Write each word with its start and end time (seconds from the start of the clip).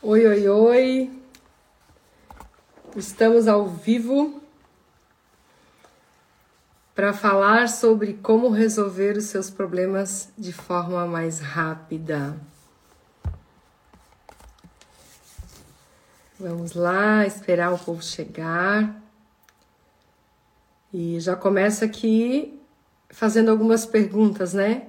Oi, 0.00 0.24
oi, 0.28 0.48
oi. 0.48 1.22
Estamos 2.94 3.48
ao 3.48 3.66
vivo 3.66 4.40
para 6.94 7.12
falar 7.12 7.68
sobre 7.68 8.12
como 8.12 8.48
resolver 8.48 9.16
os 9.16 9.24
seus 9.24 9.50
problemas 9.50 10.28
de 10.38 10.52
forma 10.52 11.04
mais 11.04 11.40
rápida. 11.40 12.38
Vamos 16.38 16.74
lá, 16.74 17.26
esperar 17.26 17.72
o 17.72 17.78
povo 17.78 18.00
chegar. 18.00 19.02
E 20.92 21.18
já 21.18 21.34
começo 21.34 21.84
aqui 21.84 22.56
fazendo 23.10 23.50
algumas 23.50 23.84
perguntas, 23.84 24.54
né? 24.54 24.86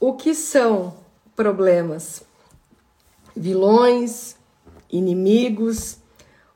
O 0.00 0.14
que 0.14 0.34
são 0.34 0.96
problemas? 1.36 2.24
Vilões, 3.36 4.36
inimigos 4.90 5.98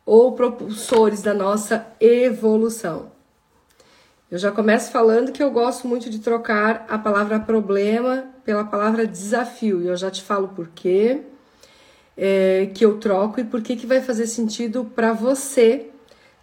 ou 0.05 0.33
propulsores 0.33 1.23
da 1.23 1.35
nossa 1.35 1.87
evolução. 2.01 3.13
Eu 4.31 4.39
já 4.39 4.53
começo 4.53 4.91
falando 4.91 5.33
que 5.33 5.43
eu 5.43 5.51
gosto 5.51 5.89
muito 5.89 6.11
de 6.11 6.19
trocar 6.19 6.87
a 6.89 6.99
palavra 6.99 7.41
problema 7.41 8.27
pela 8.45 8.65
palavra 8.65 9.07
desafio, 9.07 9.83
e 9.83 9.87
eu 9.87 9.97
já 9.97 10.11
te 10.11 10.23
falo 10.23 10.49
por 10.49 10.69
quê 10.69 11.23
é, 12.17 12.71
que 12.75 12.85
eu 12.85 12.99
troco 12.99 13.41
e 13.41 13.45
por 13.45 13.63
que, 13.63 13.77
que 13.77 13.87
vai 13.87 14.01
fazer 14.01 14.27
sentido 14.27 14.85
para 14.85 15.13
você 15.13 15.91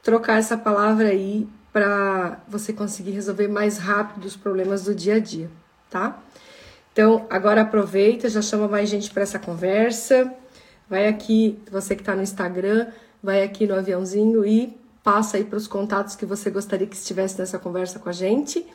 trocar 0.02 0.38
essa 0.38 0.58
palavra 0.58 1.10
aí 1.10 1.48
para 1.74 2.40
você 2.48 2.72
conseguir 2.72 3.12
resolver 3.12 3.50
mais 3.50 3.78
rápido 3.78 4.26
os 4.26 4.36
problemas 4.38 4.84
do 4.84 4.96
dia 4.96 5.16
a 5.16 5.20
dia, 5.20 5.50
tá? 5.90 6.18
Então, 6.96 7.26
agora 7.30 7.64
aproveita, 7.64 8.30
já 8.30 8.42
chama 8.42 8.70
mais 8.70 8.88
gente 8.88 9.12
para 9.12 9.22
essa 9.22 9.38
conversa. 9.38 10.34
Vai 10.90 11.10
aqui, 11.10 11.60
você 11.70 11.94
que 11.94 12.02
está 12.02 12.16
no 12.16 12.24
Instagram, 12.24 12.88
vai 13.22 13.44
aqui 13.44 13.68
no 13.68 13.76
aviãozinho 13.76 14.46
e 14.46 14.74
passa 15.04 15.36
aí 15.36 15.44
para 15.44 15.58
os 15.58 15.68
contatos 15.68 16.16
que 16.16 16.26
você 16.26 16.50
gostaria 16.50 16.88
que 16.88 16.96
estivesse 16.96 17.38
nessa 17.38 17.60
conversa 17.60 18.00
com 18.00 18.08
a 18.08 18.14
gente. 18.14 18.66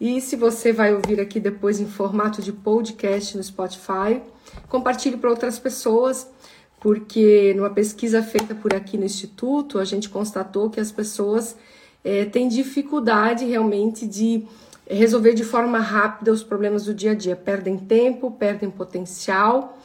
E 0.00 0.20
se 0.20 0.36
você 0.36 0.72
vai 0.72 0.94
ouvir 0.94 1.20
aqui 1.20 1.40
depois 1.40 1.80
em 1.80 1.88
formato 1.88 2.40
de 2.40 2.52
podcast 2.52 3.36
no 3.36 3.42
Spotify, 3.42 4.22
compartilhe 4.68 5.16
para 5.16 5.28
outras 5.28 5.58
pessoas, 5.58 6.30
porque 6.78 7.52
numa 7.56 7.70
pesquisa 7.70 8.22
feita 8.22 8.54
por 8.54 8.74
aqui 8.74 8.96
no 8.96 9.04
Instituto, 9.04 9.80
a 9.80 9.84
gente 9.84 10.08
constatou 10.08 10.70
que 10.70 10.78
as 10.78 10.92
pessoas 10.92 11.56
é, 12.04 12.26
têm 12.26 12.46
dificuldade 12.46 13.44
realmente 13.44 14.06
de 14.06 14.46
resolver 14.88 15.34
de 15.34 15.44
forma 15.44 15.78
rápida 15.78 16.32
os 16.32 16.42
problemas 16.42 16.84
do 16.84 16.94
dia 16.94 17.12
a 17.12 17.14
dia, 17.14 17.34
perdem 17.34 17.76
tempo, 17.76 18.30
perdem 18.30 18.70
potencial 18.70 19.78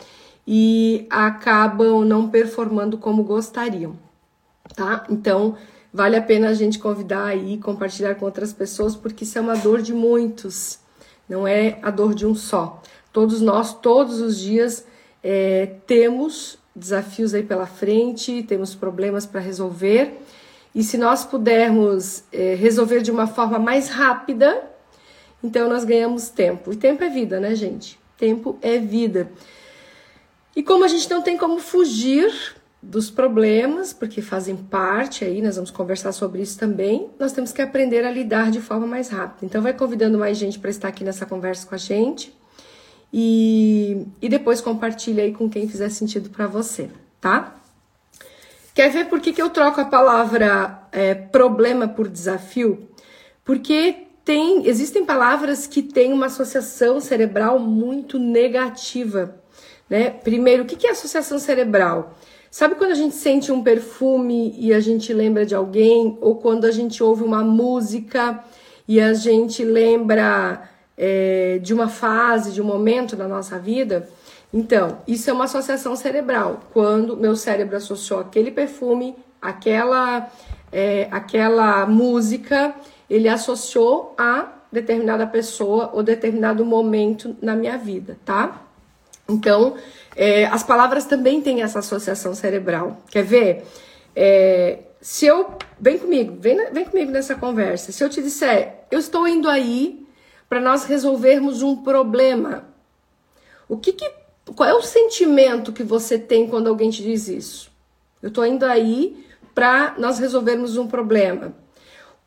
e 0.45 1.07
acabam 1.09 2.05
não 2.05 2.29
performando 2.29 2.97
como 2.97 3.23
gostariam, 3.23 3.95
tá? 4.75 5.05
Então, 5.09 5.55
vale 5.93 6.15
a 6.15 6.21
pena 6.21 6.49
a 6.49 6.53
gente 6.53 6.79
convidar 6.79 7.25
aí, 7.25 7.57
compartilhar 7.57 8.15
com 8.15 8.25
outras 8.25 8.53
pessoas, 8.53 8.95
porque 8.95 9.23
isso 9.23 9.37
é 9.37 9.41
uma 9.41 9.55
dor 9.55 9.81
de 9.81 9.93
muitos, 9.93 10.79
não 11.27 11.47
é 11.47 11.79
a 11.81 11.89
dor 11.89 12.13
de 12.13 12.25
um 12.25 12.35
só. 12.35 12.81
Todos 13.11 13.41
nós, 13.41 13.73
todos 13.73 14.21
os 14.21 14.39
dias, 14.39 14.85
é, 15.23 15.75
temos 15.85 16.57
desafios 16.75 17.33
aí 17.33 17.43
pela 17.43 17.65
frente, 17.65 18.43
temos 18.43 18.73
problemas 18.73 19.25
para 19.25 19.41
resolver, 19.41 20.17
e 20.73 20.83
se 20.83 20.97
nós 20.97 21.25
pudermos 21.25 22.23
é, 22.31 22.55
resolver 22.55 23.01
de 23.01 23.11
uma 23.11 23.27
forma 23.27 23.59
mais 23.59 23.89
rápida, 23.89 24.70
então 25.43 25.69
nós 25.69 25.83
ganhamos 25.83 26.29
tempo. 26.29 26.73
E 26.73 26.75
tempo 26.75 27.03
é 27.03 27.09
vida, 27.09 27.39
né, 27.39 27.55
gente? 27.55 27.99
Tempo 28.17 28.57
é 28.61 28.77
vida. 28.77 29.31
E 30.55 30.61
como 30.61 30.83
a 30.83 30.87
gente 30.87 31.09
não 31.09 31.21
tem 31.21 31.37
como 31.37 31.59
fugir 31.59 32.31
dos 32.81 33.11
problemas, 33.11 33.93
porque 33.93 34.21
fazem 34.21 34.55
parte 34.55 35.23
aí, 35.23 35.41
nós 35.41 35.55
vamos 35.55 35.69
conversar 35.69 36.11
sobre 36.11 36.41
isso 36.41 36.57
também, 36.57 37.09
nós 37.19 37.31
temos 37.31 37.51
que 37.51 37.61
aprender 37.61 38.03
a 38.03 38.11
lidar 38.11 38.49
de 38.49 38.59
forma 38.59 38.87
mais 38.87 39.09
rápida. 39.09 39.45
Então 39.45 39.61
vai 39.61 39.73
convidando 39.73 40.17
mais 40.17 40.37
gente 40.37 40.57
para 40.57 40.69
estar 40.69 40.87
aqui 40.87 41.03
nessa 41.03 41.25
conversa 41.25 41.67
com 41.67 41.75
a 41.75 41.77
gente. 41.77 42.35
E, 43.13 44.05
e 44.21 44.29
depois 44.29 44.61
compartilha 44.61 45.23
aí 45.23 45.33
com 45.33 45.49
quem 45.49 45.67
fizer 45.67 45.89
sentido 45.89 46.29
para 46.29 46.47
você, 46.47 46.89
tá? 47.19 47.55
Quer 48.73 48.89
ver 48.89 49.05
por 49.05 49.19
que, 49.19 49.33
que 49.33 49.41
eu 49.41 49.49
troco 49.49 49.81
a 49.81 49.85
palavra 49.85 50.83
é, 50.91 51.13
problema 51.13 51.87
por 51.87 52.07
desafio? 52.07 52.87
Porque 53.43 54.07
tem, 54.31 54.65
existem 54.65 55.03
palavras 55.03 55.67
que 55.67 55.81
têm 55.81 56.13
uma 56.13 56.27
associação 56.27 57.01
cerebral 57.01 57.59
muito 57.59 58.17
negativa, 58.17 59.35
né? 59.89 60.09
Primeiro, 60.09 60.63
o 60.63 60.65
que 60.65 60.87
é 60.87 60.91
associação 60.91 61.37
cerebral? 61.37 62.17
Sabe 62.49 62.75
quando 62.75 62.91
a 62.91 62.95
gente 62.95 63.13
sente 63.13 63.51
um 63.51 63.61
perfume 63.61 64.55
e 64.57 64.73
a 64.73 64.79
gente 64.79 65.13
lembra 65.13 65.45
de 65.45 65.53
alguém, 65.53 66.17
ou 66.21 66.35
quando 66.35 66.63
a 66.63 66.71
gente 66.71 67.03
ouve 67.03 67.23
uma 67.25 67.43
música 67.43 68.41
e 68.87 69.01
a 69.01 69.13
gente 69.13 69.65
lembra 69.65 70.63
é, 70.97 71.59
de 71.61 71.73
uma 71.73 71.89
fase, 71.89 72.53
de 72.53 72.61
um 72.61 72.65
momento 72.65 73.17
da 73.17 73.27
nossa 73.27 73.59
vida? 73.59 74.07
Então, 74.53 74.99
isso 75.05 75.29
é 75.29 75.33
uma 75.33 75.43
associação 75.43 75.93
cerebral. 75.93 76.61
Quando 76.71 77.17
meu 77.17 77.35
cérebro 77.35 77.75
associou 77.75 78.21
aquele 78.21 78.49
perfume, 78.49 79.13
aquela, 79.41 80.31
é, 80.71 81.09
aquela 81.11 81.85
música 81.85 82.73
ele 83.11 83.27
associou 83.27 84.15
a 84.17 84.53
determinada 84.71 85.27
pessoa 85.27 85.89
ou 85.93 86.01
determinado 86.01 86.65
momento 86.65 87.35
na 87.41 87.53
minha 87.53 87.77
vida, 87.77 88.17
tá? 88.23 88.61
Então, 89.27 89.75
é, 90.15 90.45
as 90.45 90.63
palavras 90.63 91.03
também 91.03 91.41
têm 91.41 91.61
essa 91.61 91.79
associação 91.79 92.33
cerebral. 92.33 93.01
Quer 93.11 93.23
ver? 93.25 93.65
É, 94.15 94.79
se 95.01 95.25
eu. 95.25 95.57
Vem 95.77 95.97
comigo, 95.97 96.37
vem, 96.39 96.71
vem 96.71 96.85
comigo 96.85 97.11
nessa 97.11 97.35
conversa. 97.35 97.91
Se 97.91 98.01
eu 98.01 98.07
te 98.09 98.21
disser, 98.21 98.85
eu 98.89 98.99
estou 98.99 99.27
indo 99.27 99.49
aí 99.49 100.07
para 100.47 100.61
nós 100.61 100.85
resolvermos 100.85 101.61
um 101.61 101.75
problema, 101.75 102.63
o 103.67 103.77
que, 103.77 103.91
que 103.91 104.09
qual 104.55 104.69
é 104.69 104.73
o 104.73 104.81
sentimento 104.81 105.73
que 105.73 105.83
você 105.83 106.17
tem 106.17 106.47
quando 106.47 106.67
alguém 106.67 106.89
te 106.89 107.01
diz 107.01 107.27
isso? 107.27 107.71
Eu 108.21 108.29
estou 108.29 108.45
indo 108.45 108.65
aí 108.65 109.25
para 109.53 109.95
nós 109.97 110.17
resolvermos 110.19 110.77
um 110.77 110.87
problema 110.87 111.53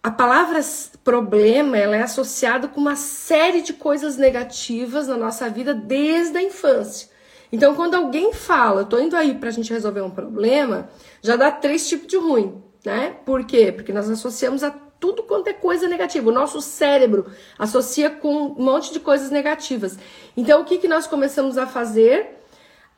a 0.04 0.10
palavra 0.10 0.60
problema 1.02 1.78
ela 1.78 1.96
é 1.96 2.02
associada 2.02 2.68
com 2.68 2.78
uma 2.78 2.94
série 2.94 3.62
de 3.62 3.72
coisas 3.72 4.18
negativas 4.18 5.08
na 5.08 5.16
nossa 5.16 5.48
vida 5.48 5.72
desde 5.72 6.36
a 6.36 6.42
infância. 6.42 7.08
Então, 7.50 7.74
quando 7.74 7.94
alguém 7.94 8.30
fala, 8.34 8.82
eu 8.82 8.84
tô 8.84 8.98
indo 8.98 9.16
aí 9.16 9.34
pra 9.34 9.50
gente 9.50 9.72
resolver 9.72 10.02
um 10.02 10.10
problema, 10.10 10.90
já 11.22 11.36
dá 11.36 11.50
três 11.50 11.88
tipos 11.88 12.06
de 12.06 12.18
ruim, 12.18 12.62
né? 12.84 13.16
Por 13.24 13.46
quê? 13.46 13.72
Porque 13.72 13.94
nós 13.94 14.10
associamos 14.10 14.62
a 14.62 14.70
tudo 15.00 15.22
quanto 15.22 15.48
é 15.48 15.54
coisa 15.54 15.88
negativa. 15.88 16.28
O 16.28 16.34
nosso 16.34 16.60
cérebro 16.60 17.24
associa 17.58 18.10
com 18.10 18.48
um 18.58 18.62
monte 18.62 18.92
de 18.92 19.00
coisas 19.00 19.30
negativas. 19.30 19.98
Então, 20.36 20.60
o 20.60 20.64
que, 20.66 20.76
que 20.76 20.88
nós 20.88 21.06
começamos 21.06 21.56
a 21.56 21.66
fazer? 21.66 22.42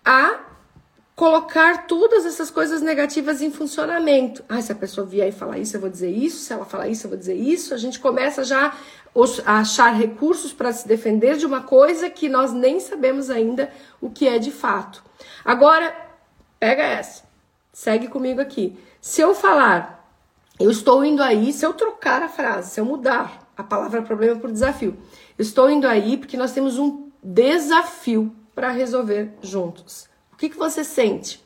A 0.04 0.40
colocar 1.16 1.86
todas 1.86 2.26
essas 2.26 2.50
coisas 2.50 2.82
negativas 2.82 3.40
em 3.40 3.50
funcionamento. 3.50 4.44
Ah, 4.46 4.60
se 4.60 4.70
a 4.70 4.74
pessoa 4.74 5.06
vier 5.06 5.28
e 5.28 5.32
falar 5.32 5.58
isso, 5.58 5.74
eu 5.74 5.80
vou 5.80 5.88
dizer 5.88 6.10
isso, 6.10 6.44
se 6.44 6.52
ela 6.52 6.66
falar 6.66 6.88
isso, 6.88 7.06
eu 7.06 7.08
vou 7.08 7.18
dizer 7.18 7.34
isso. 7.34 7.72
A 7.72 7.78
gente 7.78 7.98
começa 7.98 8.44
já 8.44 8.76
a 9.46 9.60
achar 9.60 9.94
recursos 9.94 10.52
para 10.52 10.70
se 10.74 10.86
defender 10.86 11.38
de 11.38 11.46
uma 11.46 11.62
coisa 11.62 12.10
que 12.10 12.28
nós 12.28 12.52
nem 12.52 12.78
sabemos 12.78 13.30
ainda 13.30 13.72
o 13.98 14.10
que 14.10 14.28
é 14.28 14.38
de 14.38 14.50
fato. 14.50 15.02
Agora, 15.42 15.96
pega 16.60 16.82
essa. 16.82 17.24
Segue 17.72 18.08
comigo 18.08 18.42
aqui. 18.42 18.78
Se 19.00 19.22
eu 19.22 19.34
falar, 19.34 20.06
eu 20.60 20.70
estou 20.70 21.02
indo 21.02 21.22
aí, 21.22 21.50
se 21.50 21.64
eu 21.64 21.72
trocar 21.72 22.22
a 22.22 22.28
frase, 22.28 22.72
se 22.72 22.80
eu 22.80 22.84
mudar 22.84 23.50
a 23.56 23.64
palavra 23.64 24.02
problema 24.02 24.38
por 24.38 24.52
desafio, 24.52 24.94
eu 25.38 25.42
estou 25.42 25.70
indo 25.70 25.88
aí 25.88 26.18
porque 26.18 26.36
nós 26.36 26.52
temos 26.52 26.78
um 26.78 27.10
desafio 27.22 28.36
para 28.54 28.70
resolver 28.70 29.32
juntos. 29.40 30.14
O 30.36 30.38
que, 30.38 30.50
que 30.50 30.58
você 30.58 30.84
sente? 30.84 31.42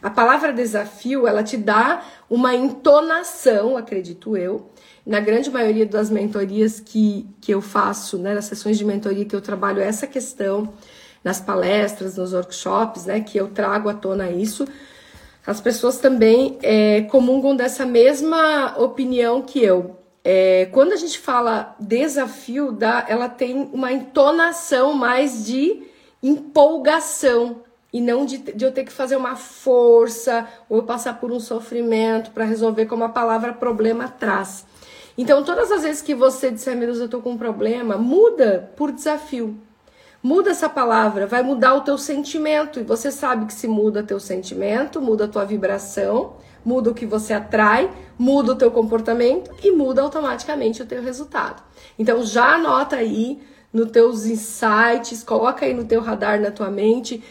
A 0.00 0.08
palavra 0.08 0.52
desafio, 0.52 1.26
ela 1.26 1.42
te 1.42 1.56
dá 1.56 2.00
uma 2.30 2.54
entonação, 2.54 3.76
acredito 3.76 4.36
eu. 4.36 4.70
Na 5.04 5.18
grande 5.18 5.50
maioria 5.50 5.84
das 5.84 6.10
mentorias 6.10 6.78
que, 6.78 7.28
que 7.40 7.52
eu 7.52 7.60
faço, 7.60 8.18
né, 8.18 8.32
nas 8.32 8.44
sessões 8.44 8.78
de 8.78 8.84
mentoria 8.84 9.24
que 9.24 9.34
eu 9.34 9.40
trabalho 9.40 9.82
essa 9.82 10.06
questão, 10.06 10.72
nas 11.24 11.40
palestras, 11.40 12.16
nos 12.16 12.32
workshops, 12.32 13.04
né, 13.04 13.20
que 13.20 13.36
eu 13.36 13.48
trago 13.48 13.88
à 13.88 13.94
tona 13.94 14.30
isso, 14.30 14.64
as 15.44 15.60
pessoas 15.60 15.98
também 15.98 16.56
é, 16.62 17.02
comungam 17.10 17.56
dessa 17.56 17.84
mesma 17.84 18.76
opinião 18.78 19.42
que 19.42 19.60
eu. 19.60 19.96
É, 20.22 20.68
quando 20.70 20.92
a 20.92 20.96
gente 20.96 21.18
fala 21.18 21.74
desafio, 21.80 22.70
dá, 22.70 23.04
ela 23.08 23.28
tem 23.28 23.68
uma 23.72 23.92
entonação 23.92 24.92
mais 24.92 25.44
de 25.44 25.82
empolgação, 26.22 27.62
e 27.92 28.00
não 28.00 28.24
de, 28.24 28.38
de, 28.38 28.64
eu 28.64 28.72
ter 28.72 28.84
que 28.84 28.92
fazer 28.92 29.16
uma 29.16 29.36
força 29.36 30.46
ou 30.68 30.82
passar 30.82 31.18
por 31.18 31.32
um 31.32 31.40
sofrimento 31.40 32.30
para 32.30 32.44
resolver 32.44 32.86
como 32.86 33.04
a 33.04 33.08
palavra 33.08 33.52
problema 33.52 34.08
traz. 34.08 34.64
Então, 35.18 35.42
todas 35.42 35.70
as 35.72 35.82
vezes 35.82 36.00
que 36.00 36.14
você 36.14 36.50
disser, 36.50 36.76
meu 36.76 36.86
Deus, 36.86 37.00
eu 37.00 37.08
tô 37.08 37.20
com 37.20 37.32
um 37.32 37.38
problema, 37.38 37.96
muda 37.98 38.70
por 38.76 38.92
desafio. 38.92 39.56
Muda 40.22 40.50
essa 40.50 40.68
palavra, 40.68 41.26
vai 41.26 41.42
mudar 41.42 41.74
o 41.74 41.80
teu 41.80 41.96
sentimento. 41.98 42.78
E 42.78 42.82
você 42.82 43.10
sabe 43.10 43.46
que 43.46 43.54
se 43.54 43.66
muda 43.66 44.02
teu 44.02 44.20
sentimento, 44.20 45.00
muda 45.00 45.24
a 45.24 45.28
tua 45.28 45.44
vibração, 45.44 46.34
muda 46.64 46.90
o 46.90 46.94
que 46.94 47.06
você 47.06 47.32
atrai, 47.32 47.90
muda 48.18 48.52
o 48.52 48.56
teu 48.56 48.70
comportamento 48.70 49.50
e 49.62 49.72
muda 49.72 50.02
automaticamente 50.02 50.82
o 50.82 50.86
teu 50.86 51.02
resultado. 51.02 51.62
Então 51.98 52.22
já 52.22 52.54
anota 52.54 52.96
aí 52.96 53.40
nos 53.72 53.90
teus 53.90 54.26
insights, 54.26 55.22
coloca 55.22 55.64
aí 55.64 55.72
no 55.72 55.84
teu 55.84 56.00
radar 56.00 56.40
na 56.40 56.50
tua 56.50 56.70
mente 56.70 57.22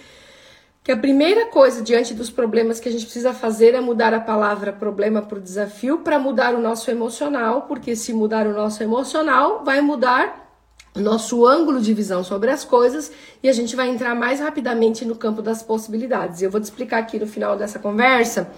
que 0.89 0.93
a 0.93 0.97
primeira 0.97 1.45
coisa 1.45 1.83
diante 1.83 2.15
dos 2.15 2.31
problemas 2.31 2.79
que 2.79 2.89
a 2.89 2.91
gente 2.91 3.03
precisa 3.03 3.31
fazer 3.31 3.75
é 3.75 3.79
mudar 3.79 4.11
a 4.11 4.19
palavra 4.19 4.73
problema 4.73 5.21
por 5.21 5.39
desafio 5.39 5.99
para 5.99 6.17
mudar 6.17 6.55
o 6.55 6.59
nosso 6.59 6.89
emocional, 6.89 7.67
porque 7.67 7.95
se 7.95 8.11
mudar 8.11 8.47
o 8.47 8.53
nosso 8.53 8.81
emocional, 8.81 9.63
vai 9.63 9.81
mudar 9.81 10.51
nosso 10.95 11.45
ângulo 11.45 11.79
de 11.79 11.93
visão 11.93 12.23
sobre 12.23 12.49
as 12.49 12.65
coisas 12.65 13.11
e 13.43 13.47
a 13.47 13.53
gente 13.53 13.75
vai 13.75 13.87
entrar 13.87 14.15
mais 14.15 14.39
rapidamente 14.39 15.05
no 15.05 15.15
campo 15.15 15.43
das 15.43 15.61
possibilidades. 15.61 16.41
Eu 16.41 16.49
vou 16.49 16.59
te 16.59 16.63
explicar 16.63 16.97
aqui 16.97 17.19
no 17.19 17.27
final 17.27 17.55
dessa 17.55 17.77
conversa, 17.77 18.49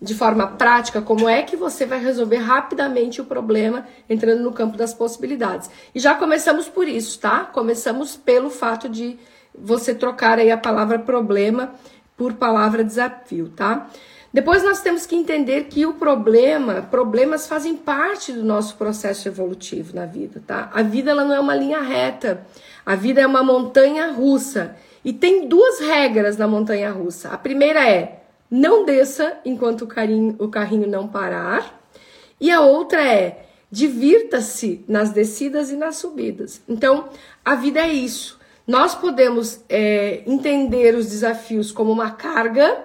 de 0.00 0.14
forma 0.14 0.46
prática, 0.46 1.02
como 1.02 1.28
é 1.28 1.42
que 1.42 1.56
você 1.56 1.84
vai 1.84 2.02
resolver 2.02 2.38
rapidamente 2.38 3.20
o 3.20 3.24
problema 3.26 3.86
entrando 4.08 4.42
no 4.42 4.50
campo 4.50 4.78
das 4.78 4.94
possibilidades. 4.94 5.68
E 5.94 6.00
já 6.00 6.14
começamos 6.14 6.70
por 6.70 6.88
isso, 6.88 7.18
tá? 7.18 7.44
Começamos 7.44 8.16
pelo 8.16 8.48
fato 8.48 8.88
de 8.88 9.18
você 9.58 9.94
trocar 9.94 10.38
aí 10.38 10.50
a 10.50 10.58
palavra 10.58 10.98
problema 10.98 11.72
por 12.16 12.34
palavra 12.34 12.84
desafio, 12.84 13.48
tá? 13.50 13.88
Depois 14.32 14.62
nós 14.62 14.82
temos 14.82 15.06
que 15.06 15.16
entender 15.16 15.64
que 15.64 15.86
o 15.86 15.94
problema, 15.94 16.82
problemas 16.82 17.46
fazem 17.46 17.74
parte 17.74 18.32
do 18.32 18.44
nosso 18.44 18.76
processo 18.76 19.26
evolutivo 19.28 19.96
na 19.96 20.04
vida, 20.04 20.42
tá? 20.46 20.70
A 20.74 20.82
vida 20.82 21.10
ela 21.10 21.24
não 21.24 21.34
é 21.34 21.40
uma 21.40 21.54
linha 21.54 21.80
reta. 21.80 22.46
A 22.84 22.94
vida 22.94 23.20
é 23.20 23.26
uma 23.26 23.42
montanha 23.42 24.12
russa. 24.12 24.76
E 25.02 25.12
tem 25.12 25.48
duas 25.48 25.80
regras 25.80 26.36
na 26.36 26.46
montanha 26.46 26.90
russa. 26.90 27.30
A 27.30 27.38
primeira 27.38 27.88
é: 27.88 28.24
não 28.50 28.84
desça 28.84 29.38
enquanto 29.44 29.82
o, 29.82 29.86
carinho, 29.86 30.36
o 30.38 30.48
carrinho 30.48 30.86
não 30.86 31.08
parar. 31.08 31.80
E 32.38 32.50
a 32.50 32.60
outra 32.60 33.02
é: 33.02 33.46
divirta-se 33.70 34.84
nas 34.86 35.10
descidas 35.10 35.70
e 35.70 35.76
nas 35.76 35.96
subidas. 35.96 36.60
Então, 36.68 37.08
a 37.44 37.54
vida 37.54 37.80
é 37.80 37.92
isso. 37.92 38.38
Nós 38.66 38.94
podemos 38.94 39.60
é, 39.68 40.22
entender 40.26 40.94
os 40.94 41.06
desafios 41.06 41.70
como 41.70 41.92
uma 41.92 42.10
carga 42.10 42.84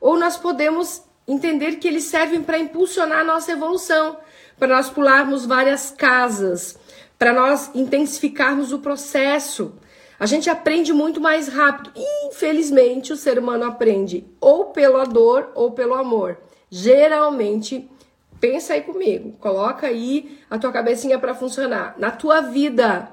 ou 0.00 0.18
nós 0.18 0.36
podemos 0.36 1.02
entender 1.26 1.76
que 1.76 1.88
eles 1.88 2.04
servem 2.04 2.42
para 2.42 2.58
impulsionar 2.58 3.20
a 3.20 3.24
nossa 3.24 3.52
evolução, 3.52 4.18
para 4.58 4.68
nós 4.68 4.90
pularmos 4.90 5.46
várias 5.46 5.90
casas, 5.90 6.78
para 7.18 7.32
nós 7.32 7.70
intensificarmos 7.74 8.72
o 8.72 8.80
processo. 8.80 9.74
A 10.18 10.26
gente 10.26 10.50
aprende 10.50 10.92
muito 10.92 11.20
mais 11.20 11.48
rápido. 11.48 11.92
Infelizmente, 12.26 13.12
o 13.12 13.16
ser 13.16 13.38
humano 13.38 13.64
aprende 13.64 14.26
ou 14.40 14.66
pela 14.66 15.04
dor 15.04 15.50
ou 15.54 15.72
pelo 15.72 15.94
amor. 15.94 16.36
Geralmente, 16.70 17.90
pensa 18.38 18.74
aí 18.74 18.82
comigo, 18.82 19.32
coloca 19.40 19.86
aí 19.86 20.38
a 20.50 20.58
tua 20.58 20.72
cabecinha 20.72 21.18
para 21.18 21.34
funcionar. 21.34 21.94
Na 21.96 22.10
tua 22.10 22.40
vida, 22.40 23.08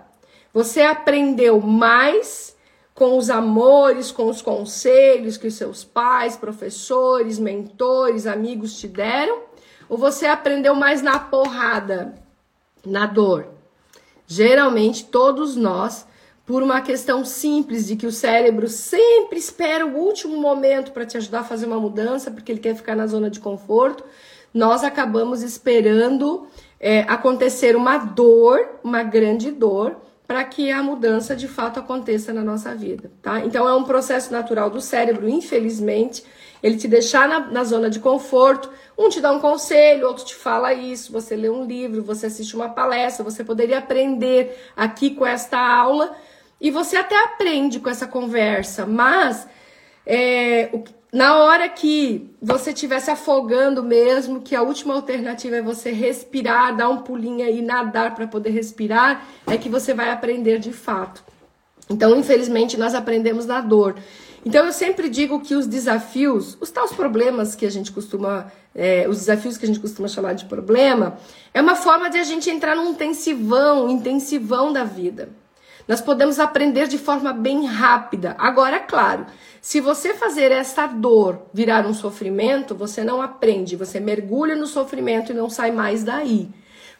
você 0.54 0.82
aprendeu 0.82 1.60
mais 1.62 2.56
com 2.94 3.18
os 3.18 3.30
amores, 3.30 4.12
com 4.12 4.28
os 4.28 4.42
conselhos 4.42 5.38
que 5.38 5.50
seus 5.50 5.86
pais, 5.86 6.36
professores, 6.36 7.40
mentores, 7.40 8.28
amigos 8.28 8.78
te 8.78 8.88
deram? 8.88 9.44
Ou 9.88 9.98
você 9.98 10.26
aprendeu 10.26 10.76
mais 10.76 11.02
na 11.02 11.18
porrada, 11.18 12.16
na 12.86 13.06
dor? 13.06 13.48
Geralmente, 14.28 15.06
todos 15.06 15.56
nós, 15.56 16.06
por 16.46 16.62
uma 16.62 16.82
questão 16.82 17.24
simples 17.24 17.88
de 17.88 17.96
que 17.96 18.06
o 18.06 18.12
cérebro 18.12 18.68
sempre 18.68 19.40
espera 19.40 19.86
o 19.86 19.96
último 19.96 20.36
momento 20.36 20.92
para 20.92 21.06
te 21.06 21.16
ajudar 21.16 21.40
a 21.40 21.44
fazer 21.44 21.68
uma 21.68 21.80
mudança, 21.80 22.30
porque 22.30 22.52
ele 22.52 22.60
quer 22.60 22.76
ficar 22.76 22.96
na 22.96 23.08
zona 23.08 23.30
de 23.30 23.40
conforto, 23.40 24.04
nós 24.54 24.84
acabamos 24.84 25.42
esperando 25.42 26.48
é, 26.80 27.02
acontecer 27.02 27.76
uma 27.76 27.98
dor, 27.98 28.60
uma 28.84 29.04
grande 29.04 29.52
dor, 29.52 29.96
para 30.30 30.44
que 30.44 30.72
a 30.72 30.84
mudança 30.84 31.36
de 31.36 31.48
fato 31.48 31.80
aconteça 31.80 32.32
na 32.32 32.44
nossa 32.44 32.76
vida, 32.76 33.12
tá? 33.20 33.40
Então 33.40 33.68
é 33.68 33.74
um 33.74 33.84
processo 33.84 34.32
natural 34.32 34.70
do 34.70 34.80
cérebro, 34.80 35.28
infelizmente, 35.28 36.24
ele 36.62 36.78
te 36.78 36.88
deixar 36.88 37.28
na, 37.28 37.40
na, 37.40 37.64
zona 37.64 37.90
de 37.90 38.00
conforto, 38.00 38.70
um 38.96 39.10
te 39.10 39.20
dá 39.20 39.32
um 39.32 39.40
conselho, 39.40 40.06
outro 40.06 40.24
te 40.24 40.36
fala 40.36 40.72
isso, 40.72 41.12
você 41.12 41.36
lê 41.36 41.50
um 41.50 41.66
livro, 41.66 42.04
você 42.04 42.28
assiste 42.28 42.56
uma 42.56 42.70
palestra, 42.70 43.24
você 43.24 43.44
poderia 43.44 43.80
aprender 43.80 44.56
aqui 44.78 45.16
com 45.16 45.26
esta 45.26 45.58
aula, 45.58 46.16
e 46.62 46.70
você 46.70 46.96
até 46.96 47.18
aprende 47.24 47.80
com 47.80 47.90
essa 47.90 48.06
conversa, 48.06 48.86
mas 48.86 49.48
é, 50.06 50.70
o, 50.72 50.84
na 51.12 51.38
hora 51.38 51.68
que 51.68 52.30
você 52.40 52.72
estiver 52.72 53.00
se 53.00 53.10
afogando 53.10 53.84
mesmo, 53.84 54.42
que 54.42 54.56
a 54.56 54.62
última 54.62 54.94
alternativa 54.94 55.56
é 55.56 55.62
você 55.62 55.92
respirar, 55.92 56.76
dar 56.76 56.90
um 56.90 56.98
pulinho 56.98 57.48
e 57.50 57.62
nadar 57.64 58.14
para 58.14 58.28
poder 58.28 58.52
respirar, 58.52 59.26
é 59.48 59.58
que 59.58 59.68
você 59.68 59.94
vai 59.94 60.12
aprender 60.12 60.60
de 60.60 60.72
fato. 60.72 61.24
Então, 61.90 62.16
infelizmente, 62.16 62.78
nós 62.78 62.94
aprendemos 62.94 63.48
na 63.48 63.60
dor. 63.60 63.96
Então, 64.46 64.66
eu 64.68 64.72
sempre 64.72 65.10
digo 65.10 65.40
que 65.42 65.56
os 65.56 65.66
desafios, 65.66 66.56
os 66.62 66.70
tais 66.70 66.92
problemas 66.94 67.56
que 67.56 67.66
a 67.66 67.72
gente 67.72 67.92
costuma, 67.92 68.52
é, 68.76 69.08
os 69.10 69.18
desafios 69.18 69.58
que 69.58 69.66
a 69.66 69.68
gente 69.68 69.80
costuma 69.80 70.08
chamar 70.08 70.34
de 70.34 70.46
problema, 70.46 71.18
é 71.54 71.60
uma 71.60 71.76
forma 71.76 72.08
de 72.10 72.20
a 72.20 72.24
gente 72.24 72.52
entrar 72.52 72.76
num 72.76 72.92
intensivão, 72.92 73.90
intensivão 73.90 74.72
da 74.72 74.84
vida. 74.84 75.30
Nós 75.90 76.02
podemos 76.02 76.40
aprender 76.40 76.88
de 76.88 77.00
forma 77.00 77.34
bem 77.34 77.66
rápida. 77.66 78.36
Agora, 78.38 78.76
é 78.76 78.80
claro, 78.80 79.26
se 79.60 79.82
você 79.82 80.14
fazer 80.14 80.52
essa 80.52 80.86
dor 80.86 81.48
virar 81.52 81.88
um 81.88 81.96
sofrimento, 81.96 82.76
você 82.76 83.04
não 83.04 83.24
aprende, 83.24 83.76
você 83.76 84.00
mergulha 84.00 84.56
no 84.56 84.68
sofrimento 84.68 85.32
e 85.32 85.36
não 85.36 85.50
sai 85.50 85.72
mais 85.72 86.04
daí. 86.04 86.48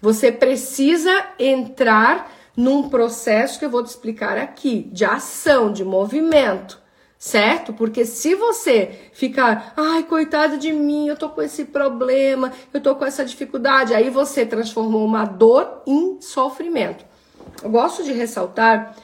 Você 0.02 0.32
precisa 0.32 1.12
entrar 1.38 2.32
num 2.58 2.90
processo 2.90 3.60
que 3.60 3.66
eu 3.66 3.70
vou 3.70 3.84
te 3.84 3.90
explicar 3.90 4.40
aqui, 4.40 4.90
de 4.92 5.06
ação, 5.06 5.72
de 5.72 5.86
movimento, 5.86 6.82
certo? 7.16 7.72
Porque 7.74 8.08
se 8.08 8.34
você 8.34 9.12
ficar, 9.14 9.72
ai, 9.78 10.02
coitado 10.02 10.58
de 10.58 10.74
mim, 10.74 11.08
eu 11.08 11.16
tô 11.16 11.30
com 11.30 11.44
esse 11.44 11.66
problema, 11.66 12.52
eu 12.74 12.82
tô 12.82 12.96
com 12.96 13.06
essa 13.06 13.24
dificuldade, 13.24 13.94
aí 13.94 14.10
você 14.10 14.48
transformou 14.48 15.06
uma 15.06 15.26
dor 15.26 15.84
em 15.86 16.20
sofrimento. 16.20 17.09
Eu 17.62 17.70
gosto 17.70 18.04
de 18.04 18.14
ressaltar 18.14 18.96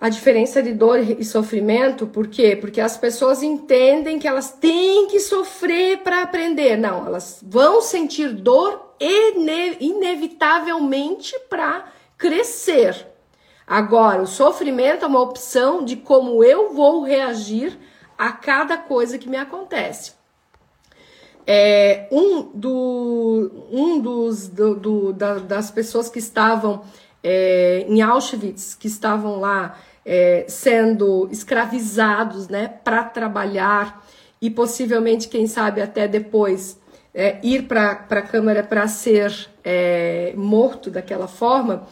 a 0.00 0.08
diferença 0.08 0.62
de 0.62 0.72
dor 0.72 0.98
e 0.98 1.22
sofrimento, 1.24 2.06
por 2.06 2.26
quê? 2.26 2.56
Porque 2.56 2.80
as 2.80 2.96
pessoas 2.96 3.42
entendem 3.42 4.18
que 4.18 4.26
elas 4.26 4.50
têm 4.50 5.06
que 5.08 5.20
sofrer 5.20 5.98
para 5.98 6.22
aprender. 6.22 6.76
Não, 6.76 7.06
elas 7.06 7.38
vão 7.42 7.82
sentir 7.82 8.32
dor 8.32 8.94
ine 8.98 9.76
inevitavelmente 9.78 11.38
para 11.50 11.84
crescer. 12.16 13.06
Agora, 13.66 14.22
o 14.22 14.26
sofrimento 14.26 15.04
é 15.04 15.08
uma 15.08 15.20
opção 15.20 15.84
de 15.84 15.96
como 15.96 16.42
eu 16.42 16.72
vou 16.72 17.02
reagir 17.02 17.78
a 18.16 18.32
cada 18.32 18.76
coisa 18.76 19.18
que 19.18 19.28
me 19.28 19.36
acontece. 19.36 20.12
É, 21.46 22.08
um, 22.10 22.42
do, 22.54 23.66
um 23.70 24.00
dos 24.00 24.48
do, 24.48 24.74
do, 24.74 25.12
da, 25.12 25.34
das 25.38 25.70
pessoas 25.70 26.08
que 26.08 26.18
estavam 26.18 26.84
é, 27.22 27.84
em 27.88 28.00
Auschwitz, 28.00 28.74
que 28.74 28.86
estavam 28.86 29.40
lá 29.40 29.78
é, 30.04 30.44
sendo 30.48 31.28
escravizados 31.30 32.48
né, 32.48 32.68
para 32.68 33.04
trabalhar 33.04 34.04
e 34.40 34.50
possivelmente, 34.50 35.28
quem 35.28 35.46
sabe, 35.46 35.82
até 35.82 36.08
depois 36.08 36.78
é, 37.14 37.38
ir 37.42 37.64
para 37.64 38.06
a 38.08 38.22
Câmara 38.22 38.62
para 38.62 38.88
ser 38.88 39.50
é, 39.62 40.32
morto 40.36 40.90
daquela 40.90 41.28
forma, 41.28 41.86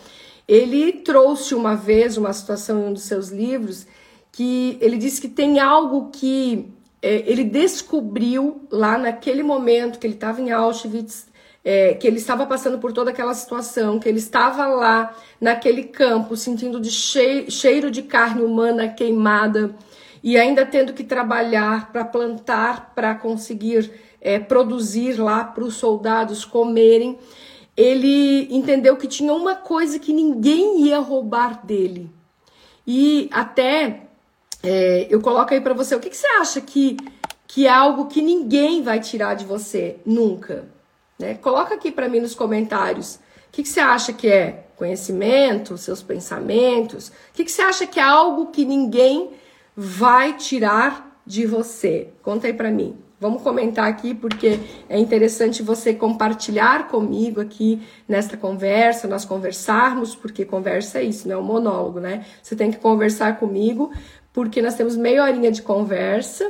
ele 0.47 0.93
trouxe 0.93 1.55
uma 1.55 1.77
vez 1.77 2.17
uma 2.17 2.33
situação 2.33 2.81
em 2.81 2.85
um 2.87 2.93
dos 2.93 3.03
seus 3.03 3.29
livros 3.29 3.87
que 4.33 4.79
ele 4.81 4.97
disse 4.97 5.21
que 5.21 5.29
tem 5.29 5.59
algo 5.59 6.11
que 6.11 6.73
é, 7.03 7.23
ele 7.31 7.45
descobriu 7.45 8.67
lá 8.71 8.97
naquele 8.97 9.43
momento 9.43 9.99
que 9.99 10.07
ele 10.07 10.15
estava 10.15 10.41
em 10.41 10.51
Auschwitz, 10.51 11.28
é, 11.71 11.93
que 11.93 12.07
ele 12.07 12.17
estava 12.17 12.47
passando 12.47 12.79
por 12.79 12.95
toda 12.95 13.11
aquela 13.11 13.35
situação, 13.35 14.01
que 14.01 14.09
ele 14.09 14.17
estava 14.17 14.67
lá 14.69 15.15
naquele 15.39 15.83
campo 15.83 16.35
sentindo 16.35 16.81
de 16.81 16.91
cheiro, 16.91 17.91
de 17.91 18.03
carne 18.05 18.41
humana 18.41 18.89
queimada 18.89 19.75
e 20.25 20.39
ainda 20.39 20.65
tendo 20.65 20.95
que 20.95 21.05
trabalhar 21.05 21.93
para 21.93 22.07
plantar, 22.07 22.95
para 22.95 23.15
conseguir 23.15 23.93
é, 24.19 24.39
produzir 24.39 25.21
lá 25.21 25.45
para 25.45 25.63
os 25.63 25.75
soldados 25.75 26.43
comerem, 26.43 27.19
ele 27.77 28.49
entendeu 28.51 28.97
que 28.97 29.07
tinha 29.07 29.35
uma 29.35 29.55
coisa 29.55 29.99
que 29.99 30.11
ninguém 30.11 30.87
ia 30.87 30.99
roubar 30.99 31.67
dele. 31.67 32.09
E 32.87 33.29
até 33.31 34.05
é, 34.63 35.07
eu 35.11 35.21
coloco 35.21 35.53
aí 35.53 35.61
para 35.61 35.75
você, 35.75 35.95
o 35.95 36.01
que, 36.01 36.09
que 36.09 36.17
você 36.17 36.29
acha 36.41 36.63
que, 36.63 36.97
que 37.47 37.67
é 37.67 37.71
algo 37.71 38.07
que 38.07 38.23
ninguém 38.23 38.83
vai 38.83 39.01
tirar 39.01 39.35
de 39.35 39.45
você 39.45 39.99
nunca? 40.07 40.78
Né? 41.19 41.35
Coloca 41.35 41.75
aqui 41.75 41.91
para 41.91 42.09
mim 42.09 42.21
nos 42.21 42.35
comentários. 42.35 43.17
O 43.17 43.51
que, 43.53 43.63
que 43.63 43.69
você 43.69 43.81
acha 43.81 44.13
que 44.13 44.29
é? 44.29 44.65
conhecimento, 44.79 45.77
seus 45.77 46.03
pensamentos? 46.03 47.09
O 47.09 47.13
que, 47.35 47.45
que 47.45 47.51
você 47.51 47.63
acha 47.63 47.87
que 47.87 47.99
é 47.99 48.03
algo 48.03 48.47
que 48.47 48.65
ninguém 48.65 49.31
vai 49.77 50.37
tirar 50.37 51.21
de 51.27 51.45
você? 51.45 52.09
Conta 52.23 52.47
aí 52.47 52.55
para 52.55 52.71
mim. 52.71 52.97
Vamos 53.21 53.43
comentar 53.43 53.89
aqui 53.89 54.15
porque 54.15 54.61
é 54.89 54.97
interessante 54.97 55.61
você 55.61 55.93
compartilhar 55.93 56.87
comigo 56.87 57.41
aqui 57.41 57.83
nesta 58.07 58.37
conversa, 58.37 59.09
nós 59.09 59.25
conversarmos, 59.25 60.15
porque 60.15 60.45
conversa 60.45 61.01
é 61.01 61.03
isso, 61.03 61.27
não 61.27 61.35
é 61.35 61.39
um 61.39 61.43
monólogo, 61.43 61.99
né? 61.99 62.25
Você 62.41 62.55
tem 62.55 62.71
que 62.71 62.79
conversar 62.79 63.37
comigo, 63.41 63.91
porque 64.33 64.63
nós 64.63 64.77
temos 64.77 64.95
meia 64.95 65.25
horinha 65.25 65.51
de 65.51 65.63
conversa 65.63 66.49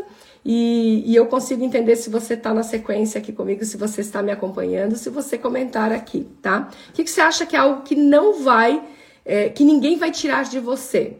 e, 0.50 1.02
e 1.04 1.14
eu 1.14 1.26
consigo 1.26 1.62
entender 1.62 1.94
se 1.96 2.08
você 2.08 2.32
está 2.32 2.54
na 2.54 2.62
sequência 2.62 3.18
aqui 3.18 3.34
comigo, 3.34 3.66
se 3.66 3.76
você 3.76 4.00
está 4.00 4.22
me 4.22 4.32
acompanhando, 4.32 4.96
se 4.96 5.10
você 5.10 5.36
comentar 5.36 5.92
aqui, 5.92 6.26
tá? 6.40 6.70
O 6.88 6.92
que, 6.94 7.04
que 7.04 7.10
você 7.10 7.20
acha 7.20 7.44
que 7.44 7.54
é 7.54 7.58
algo 7.58 7.82
que 7.82 7.94
não 7.94 8.42
vai, 8.42 8.82
é, 9.26 9.50
que 9.50 9.62
ninguém 9.62 9.98
vai 9.98 10.10
tirar 10.10 10.44
de 10.44 10.58
você? 10.58 11.18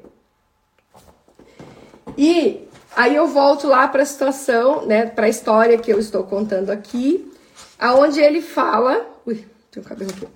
E 2.17 2.67
Aí 2.97 3.15
eu 3.15 3.29
volto 3.29 3.69
lá 3.69 3.87
para 3.87 4.03
a 4.03 4.07
situação, 4.07 4.85
né, 4.85 5.07
para 5.07 5.27
a 5.27 5.29
história 5.29 5.79
que 5.79 5.93
eu 5.93 6.01
estou 6.01 6.25
contando 6.25 6.71
aqui, 6.71 7.31
aonde 7.79 8.19
ele 8.19 8.41
fala, 8.41 9.07
ui, 9.25 9.45
tem 9.71 9.81
um 9.81 9.87
cabelo 9.87 10.11
aqui. 10.11 10.27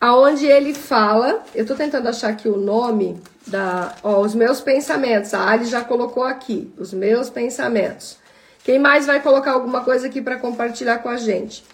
Aonde 0.00 0.46
ele 0.46 0.72
fala, 0.72 1.42
eu 1.52 1.62
estou 1.62 1.76
tentando 1.76 2.08
achar 2.08 2.28
aqui 2.28 2.48
o 2.48 2.58
nome 2.58 3.20
da, 3.44 3.96
ó, 4.04 4.20
os 4.20 4.36
meus 4.36 4.60
pensamentos. 4.60 5.34
A 5.34 5.48
Ali 5.48 5.64
já 5.64 5.82
colocou 5.82 6.22
aqui, 6.22 6.72
os 6.78 6.92
meus 6.92 7.28
pensamentos. 7.28 8.21
Quem 8.64 8.78
mais 8.78 9.06
vai 9.06 9.20
colocar 9.20 9.52
alguma 9.52 9.82
coisa 9.82 10.06
aqui 10.06 10.20
para 10.20 10.36
compartilhar 10.36 10.98
com 10.98 11.08
a 11.08 11.16
gente? 11.16 11.64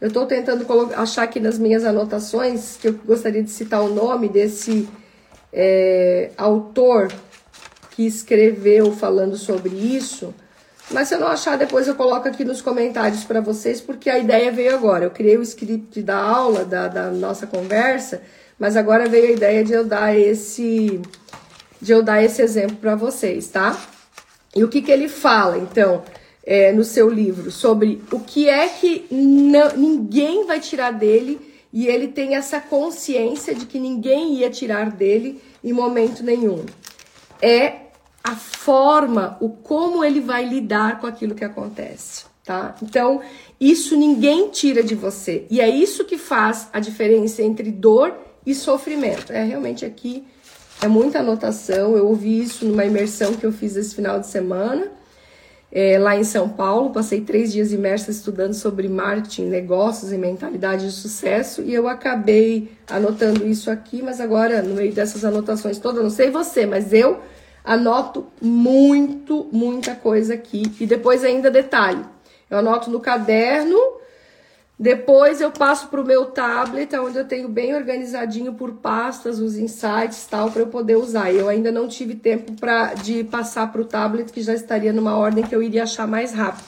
Eu 0.00 0.08
estou 0.08 0.26
tentando 0.26 0.64
achar 0.96 1.24
aqui 1.24 1.40
nas 1.40 1.58
minhas 1.58 1.84
anotações 1.84 2.76
que 2.76 2.88
eu 2.88 2.94
gostaria 3.04 3.42
de 3.42 3.50
citar 3.50 3.82
o 3.82 3.92
nome 3.92 4.28
desse 4.28 4.88
é, 5.52 6.30
autor 6.38 7.12
que 7.90 8.06
escreveu 8.06 8.92
falando 8.92 9.36
sobre 9.36 9.74
isso. 9.74 10.32
Mas 10.90 11.08
se 11.08 11.14
eu 11.14 11.20
não 11.20 11.28
achar, 11.28 11.58
depois 11.58 11.86
eu 11.86 11.94
coloco 11.94 12.26
aqui 12.26 12.44
nos 12.44 12.62
comentários 12.62 13.24
para 13.24 13.40
vocês, 13.40 13.80
porque 13.80 14.08
a 14.08 14.18
ideia 14.18 14.50
veio 14.50 14.74
agora. 14.74 15.04
Eu 15.04 15.10
criei 15.10 15.36
o 15.36 15.42
script 15.42 16.02
da 16.02 16.16
aula, 16.16 16.64
da, 16.64 16.88
da 16.88 17.10
nossa 17.10 17.46
conversa, 17.46 18.22
mas 18.58 18.76
agora 18.76 19.08
veio 19.08 19.28
a 19.28 19.32
ideia 19.32 19.64
de 19.64 19.72
eu 19.72 19.84
dar 19.84 20.16
esse, 20.16 21.00
de 21.80 21.92
eu 21.92 22.02
dar 22.02 22.22
esse 22.22 22.40
exemplo 22.40 22.76
para 22.76 22.94
vocês, 22.94 23.48
tá? 23.48 23.78
E 24.54 24.64
o 24.64 24.68
que, 24.68 24.82
que 24.82 24.90
ele 24.90 25.08
fala, 25.08 25.58
então, 25.58 26.02
é, 26.44 26.72
no 26.72 26.84
seu 26.84 27.08
livro, 27.08 27.50
sobre 27.50 28.02
o 28.10 28.20
que 28.20 28.48
é 28.48 28.68
que 28.68 29.06
ninguém 29.10 30.46
vai 30.46 30.60
tirar 30.60 30.92
dele 30.92 31.40
e 31.72 31.86
ele 31.86 32.08
tem 32.08 32.34
essa 32.34 32.60
consciência 32.60 33.54
de 33.54 33.66
que 33.66 33.78
ninguém 33.78 34.34
ia 34.34 34.50
tirar 34.50 34.90
dele 34.90 35.40
em 35.62 35.72
momento 35.72 36.24
nenhum. 36.24 36.64
É 37.40 37.90
a 38.22 38.34
forma, 38.34 39.36
o 39.40 39.48
como 39.48 40.04
ele 40.04 40.20
vai 40.20 40.44
lidar 40.44 41.00
com 41.00 41.06
aquilo 41.06 41.34
que 41.34 41.44
acontece, 41.44 42.24
tá? 42.44 42.74
Então, 42.82 43.20
isso 43.58 43.96
ninguém 43.96 44.48
tira 44.48 44.82
de 44.82 44.94
você. 44.94 45.46
E 45.50 45.60
é 45.60 45.68
isso 45.68 46.04
que 46.04 46.18
faz 46.18 46.68
a 46.72 46.80
diferença 46.80 47.42
entre 47.42 47.70
dor 47.70 48.14
e 48.44 48.54
sofrimento. 48.54 49.32
É 49.32 49.44
realmente 49.44 49.84
aqui 49.84 50.24
é 50.82 50.88
muita 50.88 51.20
anotação. 51.20 51.96
Eu 51.96 52.08
ouvi 52.08 52.40
isso 52.40 52.64
numa 52.64 52.84
imersão 52.84 53.34
que 53.34 53.44
eu 53.44 53.52
fiz 53.52 53.76
esse 53.76 53.94
final 53.94 54.18
de 54.18 54.26
semana. 54.26 54.90
É, 55.72 55.98
lá 55.98 56.16
em 56.16 56.24
São 56.24 56.48
Paulo, 56.48 56.90
passei 56.90 57.20
três 57.20 57.52
dias 57.52 57.72
imersa 57.72 58.10
estudando 58.10 58.54
sobre 58.54 58.88
marketing, 58.88 59.44
negócios 59.44 60.12
e 60.12 60.18
mentalidade 60.18 60.86
de 60.86 60.92
sucesso 60.92 61.62
e 61.62 61.72
eu 61.72 61.86
acabei 61.86 62.72
anotando 62.88 63.46
isso 63.46 63.70
aqui, 63.70 64.02
mas 64.02 64.20
agora, 64.20 64.62
no 64.62 64.74
meio 64.74 64.92
dessas 64.92 65.24
anotações 65.24 65.78
todas, 65.78 66.02
não 66.02 66.10
sei 66.10 66.28
você, 66.28 66.66
mas 66.66 66.92
eu 66.92 67.20
anoto 67.64 68.26
muito, 68.40 69.48
muita 69.52 69.94
coisa 69.94 70.34
aqui. 70.34 70.62
E 70.80 70.86
depois 70.86 71.22
ainda 71.22 71.50
detalhe. 71.50 72.04
Eu 72.48 72.58
anoto 72.58 72.90
no 72.90 72.98
caderno, 72.98 73.78
depois 74.80 75.42
eu 75.42 75.50
passo 75.50 75.88
para 75.88 76.00
o 76.00 76.06
meu 76.06 76.24
tablet, 76.24 76.96
onde 76.96 77.18
eu 77.18 77.28
tenho 77.28 77.50
bem 77.50 77.74
organizadinho 77.74 78.54
por 78.54 78.76
pastas, 78.76 79.38
os 79.38 79.58
insights 79.58 80.24
tal, 80.24 80.50
para 80.50 80.62
eu 80.62 80.68
poder 80.68 80.96
usar. 80.96 81.30
Eu 81.30 81.50
ainda 81.50 81.70
não 81.70 81.86
tive 81.86 82.14
tempo 82.14 82.54
pra, 82.54 82.94
de 82.94 83.22
passar 83.22 83.70
para 83.70 83.82
o 83.82 83.84
tablet, 83.84 84.32
que 84.32 84.40
já 84.40 84.54
estaria 84.54 84.90
numa 84.90 85.18
ordem 85.18 85.44
que 85.44 85.54
eu 85.54 85.62
iria 85.62 85.82
achar 85.82 86.08
mais 86.08 86.32
rápido. 86.32 86.64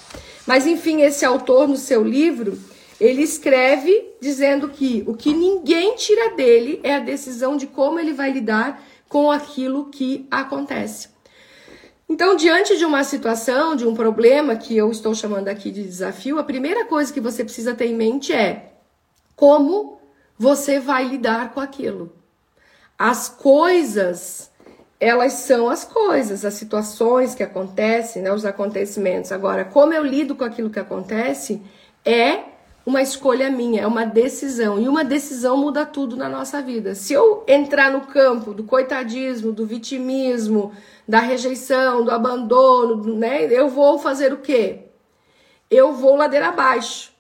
Mas 0.47 0.67
enfim, 0.67 1.01
esse 1.01 1.25
autor 1.25 1.67
no 1.67 1.79
seu 1.79 2.05
livro, 2.05 2.59
ele 3.01 3.23
escreve 3.23 4.11
dizendo 4.21 4.69
que 4.69 5.03
o 5.07 5.15
que 5.15 5.33
ninguém 5.33 5.97
tira 5.97 6.37
dele 6.37 6.81
é 6.83 6.97
a 6.97 7.01
decisão 7.01 7.57
de 7.57 7.67
como 7.67 7.99
ele 7.99 8.13
vai 8.13 8.31
lidar 8.31 8.85
com 9.09 9.31
aquilo 9.31 9.87
que 9.87 10.27
acontece. 10.31 11.12
Então, 12.13 12.37
diante 12.37 12.77
de 12.77 12.85
uma 12.85 13.05
situação, 13.05 13.75
de 13.75 13.89
um 13.89 13.95
problema 13.95 14.55
que 14.55 14.77
eu 14.77 14.91
estou 14.91 15.15
chamando 15.15 15.49
aqui 15.49 15.71
de 15.71 15.83
desafio, 15.83 16.39
a 16.39 16.45
primeira 16.45 16.85
coisa 16.85 17.11
que 17.11 17.23
você 17.23 17.43
precisa 17.43 17.75
ter 17.75 17.87
em 17.87 17.97
mente 17.97 18.35
é 18.35 18.75
como 19.35 19.99
você 20.39 20.79
vai 20.79 21.09
lidar 21.09 21.55
com 21.55 21.61
aquilo. 21.61 22.13
As 22.99 23.31
coisas, 23.31 24.51
elas 25.01 25.33
são 25.33 25.71
as 25.71 25.87
coisas, 25.87 26.45
as 26.45 26.53
situações 26.53 27.35
que 27.35 27.43
acontecem, 27.43 28.21
né, 28.21 28.31
os 28.31 28.45
acontecimentos. 28.45 29.33
Agora, 29.33 29.65
como 29.65 29.95
eu 29.95 30.05
lido 30.05 30.35
com 30.35 30.45
aquilo 30.45 30.69
que 30.69 30.79
acontece 30.79 31.63
é 32.05 32.41
uma 32.85 33.01
escolha 33.01 33.49
minha, 33.49 33.83
é 33.83 33.87
uma 33.87 34.05
decisão. 34.05 34.79
E 34.79 34.89
uma 34.89 35.05
decisão 35.05 35.57
muda 35.57 35.87
tudo 35.87 36.17
na 36.17 36.29
nossa 36.29 36.61
vida. 36.61 36.95
Se 36.95 37.13
eu 37.13 37.45
entrar 37.47 37.91
no 37.91 38.03
campo 38.03 38.53
do 38.53 38.65
coitadismo, 38.65 39.53
do 39.53 39.65
vitimismo, 39.65 40.73
da 41.13 41.21
rejeição, 41.21 42.03
do 42.03 42.11
abandono, 42.11 43.15
né? 43.15 43.45
Eu 43.45 43.69
vou 43.69 43.99
fazer 43.99 44.33
o 44.33 44.39
quê? 44.39 44.87
Eu 45.71 45.93
vou 45.93 46.17
ladeira 46.17 46.49
abaixo. 46.49 47.13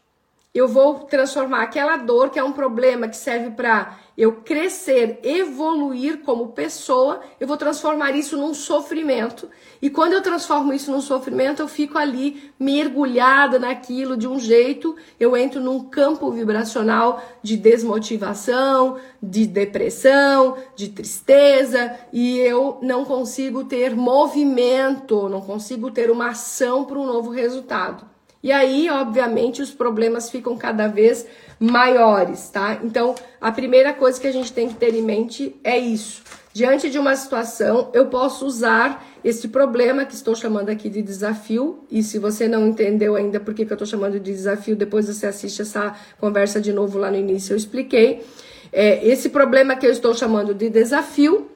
Eu 0.54 0.66
vou 0.66 1.00
transformar 1.00 1.62
aquela 1.62 1.98
dor 1.98 2.30
que 2.30 2.38
é 2.38 2.42
um 2.42 2.52
problema 2.52 3.06
que 3.06 3.18
serve 3.18 3.50
para 3.50 3.98
eu 4.16 4.32
crescer, 4.32 5.18
evoluir 5.22 6.18
como 6.18 6.48
pessoa, 6.48 7.20
eu 7.40 7.46
vou 7.46 7.56
transformar 7.56 8.12
isso 8.12 8.36
num 8.36 8.52
sofrimento. 8.52 9.48
E 9.80 9.88
quando 9.88 10.12
eu 10.12 10.22
transformo 10.22 10.72
isso 10.72 10.90
num 10.90 11.00
sofrimento, 11.00 11.62
eu 11.62 11.68
fico 11.68 11.96
ali 11.96 12.52
mergulhada 12.58 13.58
naquilo 13.58 14.16
de 14.16 14.28
um 14.28 14.38
jeito, 14.38 14.94
eu 15.18 15.36
entro 15.36 15.60
num 15.60 15.84
campo 15.84 16.30
vibracional 16.30 17.22
de 17.42 17.56
desmotivação, 17.56 18.98
de 19.22 19.46
depressão, 19.46 20.56
de 20.76 20.88
tristeza, 20.88 21.98
e 22.12 22.38
eu 22.38 22.78
não 22.82 23.04
consigo 23.04 23.64
ter 23.64 23.96
movimento, 23.96 25.28
não 25.28 25.40
consigo 25.40 25.90
ter 25.90 26.10
uma 26.10 26.28
ação 26.28 26.84
para 26.84 26.98
um 26.98 27.06
novo 27.06 27.30
resultado. 27.30 28.12
E 28.42 28.50
aí, 28.50 28.90
obviamente, 28.90 29.62
os 29.62 29.70
problemas 29.70 30.28
ficam 30.28 30.56
cada 30.56 30.88
vez 30.88 31.26
maiores, 31.62 32.48
tá? 32.48 32.80
Então, 32.82 33.14
a 33.40 33.52
primeira 33.52 33.92
coisa 33.92 34.20
que 34.20 34.26
a 34.26 34.32
gente 34.32 34.52
tem 34.52 34.68
que 34.68 34.74
ter 34.74 34.94
em 34.94 35.02
mente 35.02 35.54
é 35.62 35.78
isso. 35.78 36.22
Diante 36.52 36.90
de 36.90 36.98
uma 36.98 37.14
situação, 37.14 37.88
eu 37.94 38.06
posso 38.06 38.44
usar 38.44 39.06
esse 39.24 39.48
problema 39.48 40.04
que 40.04 40.14
estou 40.14 40.34
chamando 40.34 40.68
aqui 40.68 40.90
de 40.90 41.00
desafio. 41.00 41.84
E 41.90 42.02
se 42.02 42.18
você 42.18 42.48
não 42.48 42.66
entendeu 42.66 43.14
ainda 43.14 43.38
por 43.38 43.54
que, 43.54 43.64
que 43.64 43.72
eu 43.72 43.76
estou 43.76 43.86
chamando 43.86 44.18
de 44.18 44.32
desafio, 44.32 44.74
depois 44.74 45.06
você 45.06 45.26
assiste 45.26 45.62
essa 45.62 45.96
conversa 46.18 46.60
de 46.60 46.72
novo 46.72 46.98
lá 46.98 47.10
no 47.10 47.16
início, 47.16 47.52
eu 47.52 47.56
expliquei. 47.56 48.24
É, 48.72 49.06
esse 49.06 49.28
problema 49.28 49.76
que 49.76 49.86
eu 49.86 49.92
estou 49.92 50.12
chamando 50.14 50.52
de 50.52 50.68
desafio, 50.68 51.48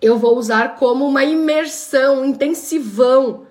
eu 0.00 0.16
vou 0.18 0.36
usar 0.36 0.76
como 0.76 1.06
uma 1.06 1.24
imersão, 1.24 2.22
um 2.22 2.24
intensivão, 2.24 3.46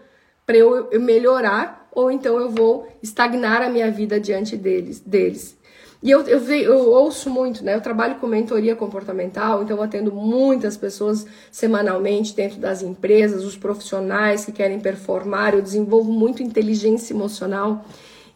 para 0.46 0.58
eu, 0.58 0.89
melhorar 1.00 1.88
ou 1.92 2.12
então 2.12 2.39
eu 2.39 2.50
vou 2.50 2.88
estagnar 3.01 3.62
a 3.62 3.70
minha 3.70 3.89
vida 3.89 4.20
diante 4.20 4.58
deles. 4.58 5.00
deles. 5.00 5.58
E 6.05 6.12
eu, 6.12 6.21
eu, 6.27 6.39
eu, 6.53 6.91
ouço 6.91 7.31
muito, 7.31 7.63
né? 7.63 7.74
Eu 7.74 7.81
trabalho 7.81 8.17
com 8.17 8.27
mentoria 8.27 8.75
comportamental, 8.75 9.63
então 9.63 9.75
eu 9.75 9.81
atendo 9.81 10.12
muitas 10.12 10.77
pessoas 10.77 11.25
semanalmente 11.51 12.35
dentro 12.35 12.59
das 12.59 12.83
empresas, 12.83 13.43
os 13.43 13.57
profissionais 13.57 14.45
que 14.45 14.51
querem 14.51 14.79
performar. 14.79 15.55
Eu 15.55 15.63
desenvolvo 15.63 16.12
muito 16.12 16.43
inteligência 16.43 17.12
emocional. 17.12 17.83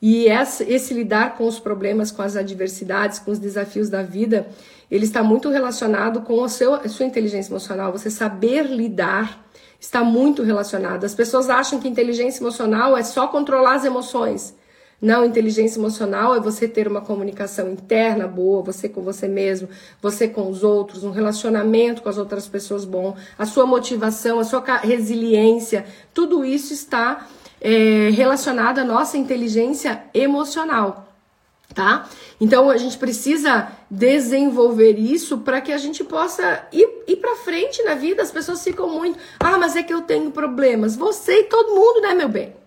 E 0.02 0.28
essa, 0.28 0.64
esse 0.64 0.96
lidar 0.96 1.38
com 1.38 1.48
os 1.48 1.60
problemas, 1.60 2.10
com 2.10 2.24
as 2.24 2.36
adversidades, 2.36 3.20
com 3.20 3.30
os 3.30 3.38
desafios 3.38 3.88
da 3.88 4.02
vida, 4.02 4.48
ele 4.90 5.06
está 5.06 5.22
muito 5.22 5.48
relacionado 5.50 6.22
com 6.22 6.42
o 6.42 6.50
seu, 6.50 6.74
a 6.74 6.90
sua 6.90 7.06
inteligência 7.06 7.52
emocional, 7.52 7.92
você 7.92 8.10
saber 8.10 8.64
lidar 8.64 9.46
está 9.80 10.04
muito 10.04 10.42
relacionado. 10.42 11.04
As 11.04 11.14
pessoas 11.14 11.52
acham 11.52 11.80
que 11.80 11.88
inteligência 11.88 12.42
emocional 12.42 12.98
é 12.98 13.04
só 13.04 13.28
controlar 13.28 13.76
as 13.76 13.86
emoções. 13.86 14.58
Não, 15.02 15.24
inteligência 15.24 15.80
emocional 15.80 16.36
é 16.36 16.42
você 16.42 16.68
ter 16.68 16.88
uma 16.88 17.00
comunicação 17.00 17.72
interna 17.72 18.28
boa, 18.28 18.62
você 18.62 18.90
com 18.90 19.02
você 19.02 19.30
mesmo, 19.30 19.70
você 20.02 20.28
com 20.28 20.50
os 20.50 20.62
outros, 20.62 21.06
um 21.06 21.12
relacionamento 21.12 22.02
com 22.02 22.10
as 22.10 22.18
outras 22.18 22.48
pessoas 22.48 22.84
bom, 22.84 23.16
a 23.38 23.46
sua 23.46 23.66
motivação, 23.66 24.40
a 24.40 24.44
sua 24.44 24.62
resiliência, 24.78 25.86
tudo 26.14 26.44
isso 26.44 26.74
está 26.74 27.28
é, 27.62 28.10
relacionado 28.12 28.80
à 28.80 28.84
nossa 28.84 29.18
inteligência 29.18 30.04
emocional. 30.14 31.08
tá? 31.74 32.10
Então 32.42 32.70
a 32.70 32.76
gente 32.76 32.98
precisa 32.98 33.72
desenvolver 33.90 35.00
isso 35.00 35.38
para 35.40 35.62
que 35.62 35.72
a 35.72 35.78
gente 35.78 36.04
possa 36.04 36.68
ir, 36.74 36.88
ir 37.08 37.16
para 37.18 37.38
frente 37.38 37.82
na 37.84 37.96
vida. 37.96 38.22
As 38.22 38.32
pessoas 38.32 38.62
ficam 38.62 38.90
muito, 38.90 39.18
ah, 39.40 39.58
mas 39.58 39.78
é 39.78 39.84
que 39.84 39.94
eu 39.94 40.02
tenho 40.02 40.30
problemas. 40.32 40.98
Você 40.98 41.42
e 41.42 41.44
todo 41.46 41.76
mundo, 41.76 42.02
né, 42.02 42.14
meu 42.14 42.28
bem? 42.28 42.59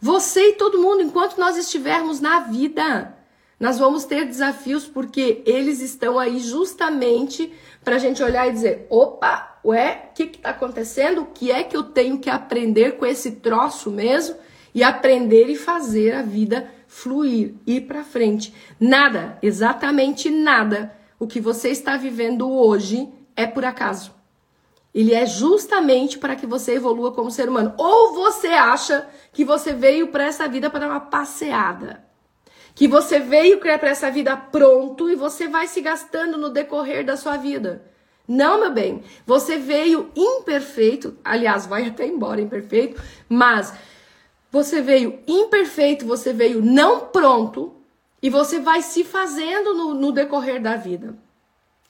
Você 0.00 0.50
e 0.50 0.52
todo 0.54 0.80
mundo, 0.80 1.02
enquanto 1.02 1.38
nós 1.38 1.56
estivermos 1.56 2.20
na 2.20 2.40
vida, 2.40 3.16
nós 3.58 3.78
vamos 3.78 4.04
ter 4.04 4.26
desafios 4.26 4.86
porque 4.86 5.42
eles 5.46 5.80
estão 5.80 6.18
aí 6.18 6.38
justamente 6.38 7.52
para 7.82 7.96
a 7.96 7.98
gente 7.98 8.22
olhar 8.22 8.48
e 8.48 8.52
dizer: 8.52 8.86
opa, 8.90 9.58
ué, 9.64 10.10
o 10.10 10.14
que 10.14 10.24
está 10.24 10.50
acontecendo? 10.50 11.22
O 11.22 11.26
que 11.26 11.50
é 11.50 11.62
que 11.62 11.76
eu 11.76 11.82
tenho 11.82 12.18
que 12.18 12.28
aprender 12.28 12.98
com 12.98 13.06
esse 13.06 13.32
troço 13.32 13.90
mesmo? 13.90 14.36
E 14.74 14.82
aprender 14.82 15.48
e 15.48 15.56
fazer 15.56 16.12
a 16.12 16.22
vida 16.22 16.70
fluir, 16.86 17.54
ir 17.66 17.82
para 17.82 18.04
frente. 18.04 18.54
Nada, 18.80 19.38
exatamente 19.42 20.30
nada, 20.30 20.94
o 21.18 21.26
que 21.26 21.40
você 21.40 21.68
está 21.68 21.96
vivendo 21.96 22.50
hoje 22.50 23.08
é 23.34 23.46
por 23.46 23.64
acaso. 23.64 24.15
Ele 24.96 25.12
é 25.12 25.26
justamente 25.26 26.16
para 26.16 26.34
que 26.34 26.46
você 26.46 26.76
evolua 26.76 27.12
como 27.12 27.30
ser 27.30 27.50
humano. 27.50 27.74
Ou 27.76 28.14
você 28.14 28.46
acha 28.46 29.06
que 29.30 29.44
você 29.44 29.74
veio 29.74 30.08
para 30.08 30.24
essa 30.24 30.48
vida 30.48 30.70
para 30.70 30.80
dar 30.80 30.88
uma 30.88 31.00
passeada. 31.00 32.02
Que 32.74 32.88
você 32.88 33.20
veio 33.20 33.58
para 33.58 33.90
essa 33.90 34.10
vida 34.10 34.34
pronto 34.34 35.10
e 35.10 35.14
você 35.14 35.48
vai 35.48 35.66
se 35.66 35.82
gastando 35.82 36.38
no 36.38 36.48
decorrer 36.48 37.04
da 37.04 37.14
sua 37.14 37.36
vida. 37.36 37.84
Não, 38.26 38.58
meu 38.58 38.72
bem. 38.72 39.02
Você 39.26 39.58
veio 39.58 40.10
imperfeito, 40.16 41.14
aliás, 41.22 41.66
vai 41.66 41.88
até 41.88 42.06
embora 42.06 42.40
imperfeito, 42.40 42.98
mas 43.28 43.74
você 44.50 44.80
veio 44.80 45.20
imperfeito, 45.26 46.06
você 46.06 46.32
veio 46.32 46.62
não 46.62 47.00
pronto 47.08 47.74
e 48.22 48.30
você 48.30 48.58
vai 48.58 48.80
se 48.80 49.04
fazendo 49.04 49.74
no, 49.74 49.92
no 49.92 50.10
decorrer 50.10 50.58
da 50.58 50.74
vida. 50.74 51.25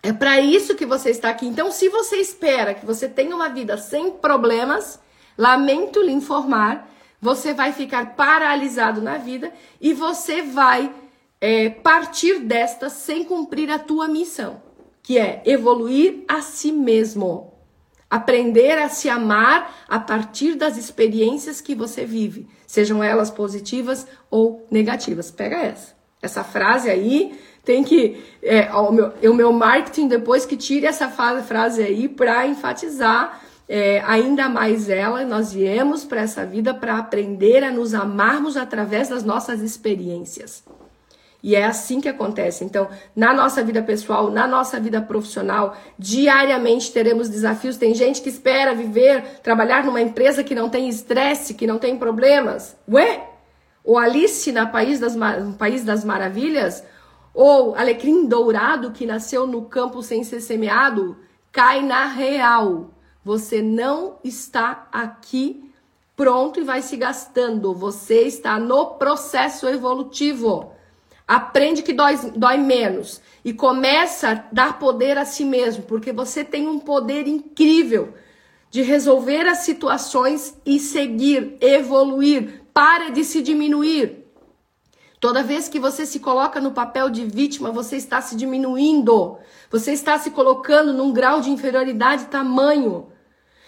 É 0.06 0.12
para 0.12 0.40
isso 0.40 0.76
que 0.76 0.86
você 0.86 1.10
está 1.10 1.30
aqui. 1.30 1.48
Então, 1.48 1.72
se 1.72 1.88
você 1.88 2.18
espera 2.18 2.74
que 2.74 2.86
você 2.86 3.08
tenha 3.08 3.34
uma 3.34 3.48
vida 3.48 3.76
sem 3.76 4.12
problemas, 4.12 5.00
lamento 5.36 6.00
lhe 6.00 6.12
informar, 6.12 6.88
você 7.20 7.52
vai 7.52 7.72
ficar 7.72 8.14
paralisado 8.14 9.02
na 9.02 9.18
vida 9.18 9.52
e 9.80 9.92
você 9.92 10.42
vai 10.42 10.94
é, 11.40 11.70
partir 11.70 12.38
desta 12.38 12.88
sem 12.88 13.24
cumprir 13.24 13.68
a 13.68 13.80
tua 13.80 14.06
missão, 14.06 14.62
que 15.02 15.18
é 15.18 15.42
evoluir 15.44 16.22
a 16.28 16.40
si 16.40 16.70
mesmo. 16.70 17.52
Aprender 18.08 18.78
a 18.78 18.88
se 18.88 19.08
amar 19.08 19.74
a 19.88 19.98
partir 19.98 20.54
das 20.54 20.76
experiências 20.76 21.60
que 21.60 21.74
você 21.74 22.04
vive, 22.04 22.48
sejam 22.64 23.02
elas 23.02 23.28
positivas 23.28 24.06
ou 24.30 24.64
negativas. 24.70 25.32
Pega 25.32 25.56
essa. 25.56 25.96
Essa 26.22 26.44
frase 26.44 26.88
aí 26.88 27.36
tem 27.66 27.82
que. 27.82 28.24
É, 28.40 28.72
o, 28.72 28.92
meu, 28.92 29.12
o 29.24 29.34
meu 29.34 29.52
marketing 29.52 30.06
depois 30.06 30.46
que 30.46 30.56
tire 30.56 30.86
essa 30.86 31.08
frase 31.08 31.82
aí 31.82 32.08
para 32.08 32.46
enfatizar 32.46 33.42
é, 33.68 34.00
ainda 34.06 34.48
mais 34.48 34.88
ela. 34.88 35.24
Nós 35.24 35.52
viemos 35.52 36.04
para 36.04 36.22
essa 36.22 36.46
vida 36.46 36.72
para 36.72 36.96
aprender 36.96 37.64
a 37.64 37.72
nos 37.72 37.92
amarmos 37.92 38.56
através 38.56 39.08
das 39.08 39.24
nossas 39.24 39.60
experiências. 39.60 40.64
E 41.42 41.56
é 41.56 41.64
assim 41.64 42.00
que 42.00 42.08
acontece. 42.08 42.64
Então, 42.64 42.88
na 43.14 43.34
nossa 43.34 43.62
vida 43.64 43.82
pessoal, 43.82 44.30
na 44.30 44.46
nossa 44.46 44.78
vida 44.78 45.02
profissional, 45.02 45.76
diariamente 45.98 46.92
teremos 46.92 47.28
desafios. 47.28 47.76
Tem 47.76 47.94
gente 47.94 48.22
que 48.22 48.28
espera 48.28 48.74
viver, 48.74 49.40
trabalhar 49.42 49.84
numa 49.84 50.00
empresa 50.00 50.44
que 50.44 50.54
não 50.54 50.68
tem 50.68 50.88
estresse, 50.88 51.54
que 51.54 51.66
não 51.66 51.78
tem 51.78 51.98
problemas. 51.98 52.76
Ué? 52.88 53.28
Ou 53.84 53.98
Alice 53.98 54.50
na 54.52 54.66
País 54.66 54.98
das, 55.00 55.14
no 55.14 55.54
País 55.54 55.84
das 55.84 56.04
Maravilhas? 56.04 56.82
Ou 57.36 57.74
Alecrim 57.74 58.24
Dourado 58.24 58.92
que 58.92 59.04
nasceu 59.04 59.46
no 59.46 59.66
campo 59.66 60.02
sem 60.02 60.24
ser 60.24 60.40
semeado? 60.40 61.18
Cai 61.52 61.82
na 61.82 62.06
real. 62.06 62.92
Você 63.22 63.60
não 63.60 64.16
está 64.24 64.88
aqui 64.90 65.70
pronto 66.16 66.58
e 66.58 66.64
vai 66.64 66.80
se 66.80 66.96
gastando. 66.96 67.74
Você 67.74 68.22
está 68.22 68.58
no 68.58 68.94
processo 68.94 69.68
evolutivo. 69.68 70.72
Aprende 71.28 71.82
que 71.82 71.92
dói, 71.92 72.16
dói 72.34 72.56
menos 72.56 73.20
e 73.44 73.52
começa 73.52 74.30
a 74.30 74.34
dar 74.50 74.78
poder 74.78 75.18
a 75.18 75.26
si 75.26 75.44
mesmo, 75.44 75.82
porque 75.82 76.12
você 76.12 76.42
tem 76.42 76.66
um 76.66 76.78
poder 76.78 77.28
incrível 77.28 78.14
de 78.70 78.80
resolver 78.80 79.46
as 79.46 79.58
situações 79.58 80.58
e 80.64 80.78
seguir, 80.78 81.58
evoluir. 81.60 82.62
Para 82.72 83.10
de 83.10 83.24
se 83.24 83.42
diminuir. 83.42 84.25
Toda 85.26 85.42
vez 85.42 85.68
que 85.68 85.80
você 85.80 86.06
se 86.06 86.20
coloca 86.20 86.60
no 86.60 86.70
papel 86.70 87.10
de 87.10 87.24
vítima, 87.24 87.72
você 87.72 87.96
está 87.96 88.20
se 88.20 88.36
diminuindo. 88.36 89.36
Você 89.68 89.90
está 89.90 90.16
se 90.20 90.30
colocando 90.30 90.92
num 90.92 91.12
grau 91.12 91.40
de 91.40 91.50
inferioridade 91.50 92.26
tamanho. 92.26 93.08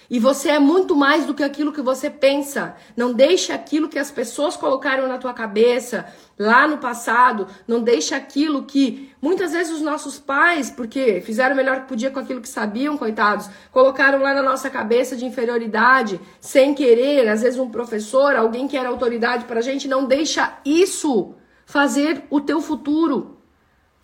E 0.08 0.20
você 0.20 0.50
é 0.50 0.60
muito 0.60 0.94
mais 0.94 1.26
do 1.26 1.34
que 1.34 1.42
aquilo 1.42 1.72
que 1.72 1.82
você 1.82 2.08
pensa. 2.08 2.76
Não 2.96 3.12
deixe 3.12 3.52
aquilo 3.52 3.88
que 3.88 3.98
as 3.98 4.08
pessoas 4.08 4.56
colocaram 4.56 5.08
na 5.08 5.18
tua 5.18 5.34
cabeça 5.34 6.06
lá 6.38 6.68
no 6.68 6.78
passado. 6.78 7.48
Não 7.66 7.82
deixe 7.82 8.14
aquilo 8.14 8.62
que 8.62 9.12
muitas 9.20 9.50
vezes 9.50 9.72
os 9.72 9.82
nossos 9.82 10.16
pais, 10.16 10.70
porque 10.70 11.20
fizeram 11.22 11.54
o 11.54 11.56
melhor 11.56 11.80
que 11.80 11.88
podia 11.88 12.12
com 12.12 12.20
aquilo 12.20 12.40
que 12.40 12.48
sabiam, 12.48 12.96
coitados, 12.96 13.50
colocaram 13.72 14.22
lá 14.22 14.32
na 14.32 14.44
nossa 14.44 14.70
cabeça 14.70 15.16
de 15.16 15.26
inferioridade, 15.26 16.20
sem 16.40 16.72
querer. 16.72 17.28
Às 17.28 17.42
vezes 17.42 17.58
um 17.58 17.68
professor, 17.68 18.36
alguém 18.36 18.68
que 18.68 18.76
era 18.76 18.88
autoridade 18.88 19.44
para 19.44 19.58
a 19.58 19.62
gente, 19.62 19.88
não 19.88 20.04
deixa 20.04 20.56
isso 20.64 21.34
fazer 21.68 22.24
o 22.30 22.40
teu 22.40 22.62
futuro. 22.62 23.36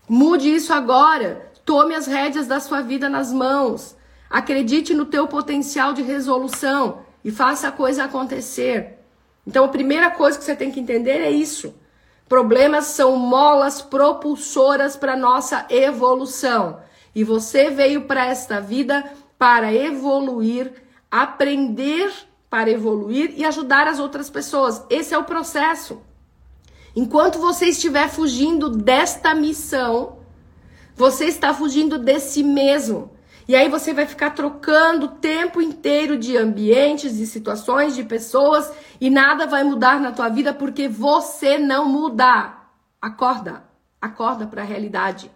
Mude 0.07 0.55
isso 0.55 0.71
agora. 0.71 1.51
Tome 1.65 1.95
as 1.95 2.07
rédeas 2.07 2.47
da 2.47 2.61
sua 2.61 2.83
vida 2.83 3.09
nas 3.09 3.33
mãos. 3.33 3.97
Acredite 4.29 4.93
no 4.93 5.07
teu 5.07 5.27
potencial 5.27 5.95
de 5.95 6.03
resolução 6.03 6.99
e 7.25 7.31
faça 7.31 7.69
a 7.69 7.73
coisa 7.73 8.05
acontecer. 8.05 8.99
Então, 9.47 9.65
a 9.65 9.69
primeira 9.69 10.11
coisa 10.11 10.37
que 10.37 10.45
você 10.45 10.55
tem 10.55 10.71
que 10.71 10.79
entender 10.79 11.23
é 11.23 11.31
isso. 11.31 11.75
Problemas 12.29 12.85
são 12.85 13.17
molas 13.17 13.81
propulsoras 13.81 14.95
para 14.95 15.17
nossa 15.17 15.65
evolução. 15.71 16.81
E 17.15 17.25
você 17.25 17.71
veio 17.71 18.03
para 18.03 18.27
esta 18.27 18.61
vida 18.61 19.03
para 19.39 19.73
evoluir, 19.73 20.71
aprender 21.11 22.13
para 22.51 22.71
evoluir 22.71 23.33
e 23.35 23.45
ajudar 23.45 23.89
as 23.89 23.99
outras 23.99 24.29
pessoas. 24.29 24.85
Esse 24.91 25.15
é 25.15 25.19
o 25.19 25.25
processo. 25.25 26.03
Enquanto 26.97 27.39
você 27.39 27.67
estiver 27.67 28.09
fugindo 28.09 28.71
desta 28.71 29.35
missão, 29.35 30.19
você 30.95 31.25
está 31.27 31.53
fugindo 31.53 31.99
de 31.99 32.21
si 32.21 32.43
mesmo. 32.43 33.11
E 33.47 33.55
aí 33.55 33.69
você 33.69 33.93
vai 33.93 34.07
ficar 34.07 34.31
trocando 34.31 35.07
o 35.07 35.11
tempo 35.11 35.61
inteiro 35.61 36.17
de 36.17 36.37
ambientes, 36.37 37.17
de 37.17 37.27
situações, 37.27 37.95
de 37.95 38.03
pessoas 38.05 38.73
e 39.01 39.11
nada 39.11 39.47
vai 39.47 39.65
mudar 39.65 40.01
na 40.01 40.13
tua 40.13 40.29
vida 40.29 40.55
porque 40.55 40.89
você 40.89 41.59
não 41.59 41.85
muda. 41.87 42.55
Acorda, 43.03 43.65
acorda 44.01 44.47
para 44.47 44.63
a 44.63 44.65
realidade. 44.65 45.31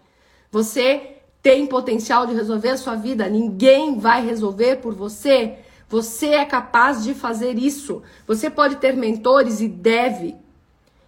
Você 0.49 1.17
tem 1.41 1.67
potencial 1.67 2.25
de 2.25 2.33
resolver 2.33 2.69
a 2.69 2.77
sua 2.77 2.95
vida, 2.95 3.29
ninguém 3.29 3.99
vai 3.99 4.25
resolver 4.25 4.77
por 4.77 4.95
você. 4.95 5.59
Você 5.87 6.29
é 6.29 6.45
capaz 6.45 7.03
de 7.03 7.13
fazer 7.13 7.59
isso. 7.59 8.01
Você 8.25 8.49
pode 8.49 8.77
ter 8.77 8.95
mentores 8.95 9.61
e 9.61 9.67
deve. 9.67 10.35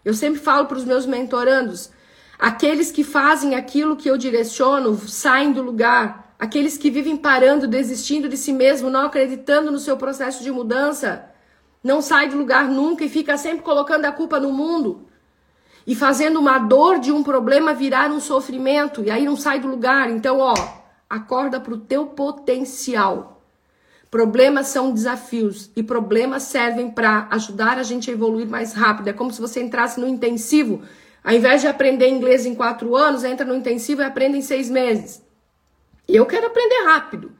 Eu 0.04 0.14
sempre 0.14 0.40
falo 0.40 0.66
para 0.66 0.78
os 0.78 0.86
meus 0.86 1.06
mentorandos: 1.06 1.92
aqueles 2.40 2.92
que 2.92 3.04
fazem 3.04 3.56
aquilo 3.56 3.96
que 3.96 4.10
eu 4.10 4.18
direciono 4.18 4.98
saem 5.08 5.52
do 5.52 5.62
lugar. 5.62 6.36
Aqueles 6.40 6.76
que 6.76 6.90
vivem 6.90 7.16
parando, 7.16 7.68
desistindo 7.68 8.28
de 8.28 8.36
si 8.36 8.52
mesmo, 8.52 8.90
não 8.90 9.06
acreditando 9.06 9.72
no 9.72 9.78
seu 9.78 9.96
processo 9.96 10.42
de 10.42 10.52
mudança, 10.52 11.30
não 11.84 12.02
sai 12.02 12.30
do 12.30 12.38
lugar 12.38 12.68
nunca 12.68 13.06
e 13.06 13.10
fica 13.10 13.38
sempre 13.38 13.64
colocando 13.64 14.06
a 14.06 14.12
culpa 14.12 14.40
no 14.40 14.52
mundo 14.52 15.08
e 15.86 15.96
fazendo 15.96 16.40
uma 16.40 16.58
dor 16.58 17.00
de 17.00 17.12
um 17.12 17.24
problema 17.24 17.74
virar 17.74 18.10
um 18.12 18.20
sofrimento 18.20 19.04
e 19.04 19.12
aí 19.12 19.26
não 19.26 19.36
sai 19.36 19.60
do 19.60 19.68
lugar. 19.68 20.10
Então, 20.10 20.40
ó, 20.40 20.54
acorda 21.10 21.60
para 21.60 21.74
o 21.74 21.78
teu 21.78 22.08
potencial. 22.08 23.31
Problemas 24.12 24.68
são 24.68 24.92
desafios 24.92 25.72
e 25.74 25.82
problemas 25.82 26.44
servem 26.44 26.92
para 26.92 27.30
ajudar 27.32 27.78
a 27.78 27.84
gente 27.84 28.12
a 28.12 28.14
evoluir 28.14 28.46
mais 28.46 28.74
rápido. 28.74 29.08
É 29.08 29.14
como 29.14 29.32
se 29.32 29.40
você 29.40 29.64
entrasse 29.64 30.02
no 30.02 30.08
intensivo. 30.08 30.82
Ao 31.24 31.34
invés 31.34 31.62
de 31.62 31.68
aprender 31.68 32.10
inglês 32.10 32.46
em 32.46 32.54
quatro 32.54 32.94
anos, 32.94 33.24
entra 33.24 33.46
no 33.46 33.56
intensivo 33.56 34.02
e 34.02 34.04
aprende 34.04 34.38
em 34.38 34.42
seis 34.42 34.70
meses. 34.70 35.24
Eu 36.06 36.26
quero 36.26 36.48
aprender 36.48 36.84
rápido. 36.88 37.32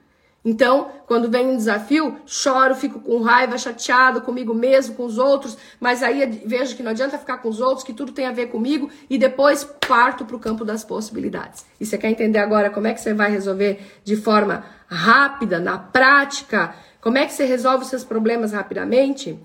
Então, 0.44 0.92
quando 1.06 1.30
vem 1.30 1.48
um 1.48 1.56
desafio, 1.56 2.18
choro, 2.26 2.74
fico 2.74 3.00
com 3.00 3.22
raiva, 3.22 3.60
chateado 3.60 4.22
comigo 4.22 4.56
mesmo, 4.56 4.96
com 4.96 5.06
os 5.06 5.20
outros, 5.20 5.56
mas 5.80 6.02
aí 6.02 6.42
vejo 6.46 6.76
que 6.76 6.82
não 6.82 6.92
adianta 6.92 7.18
ficar 7.18 7.38
com 7.38 7.50
os 7.50 7.60
outros, 7.62 7.84
que 7.84 7.94
tudo 7.94 8.12
tem 8.12 8.26
a 8.26 8.32
ver 8.32 8.48
comigo 8.48 8.90
e 9.08 9.20
depois 9.20 9.64
parto 9.88 10.26
para 10.26 10.36
o 10.36 10.40
campo 10.40 10.66
das 10.66 10.84
possibilidades. 10.84 11.64
E 11.80 11.86
você 11.86 11.96
quer 11.96 12.10
entender 12.10 12.40
agora 12.40 12.72
como 12.72 12.88
é 12.88 12.94
que 12.94 13.02
você 13.02 13.14
vai 13.14 13.30
resolver 13.30 13.80
de 14.04 14.16
forma 14.16 14.66
rápida, 14.88 15.60
na 15.60 15.78
prática? 15.78 16.74
Como 17.00 17.20
é 17.20 17.26
que 17.28 17.34
você 17.34 17.46
resolve 17.46 17.84
os 17.84 17.90
seus 17.90 18.04
problemas 18.04 18.52
rapidamente? 18.52 19.40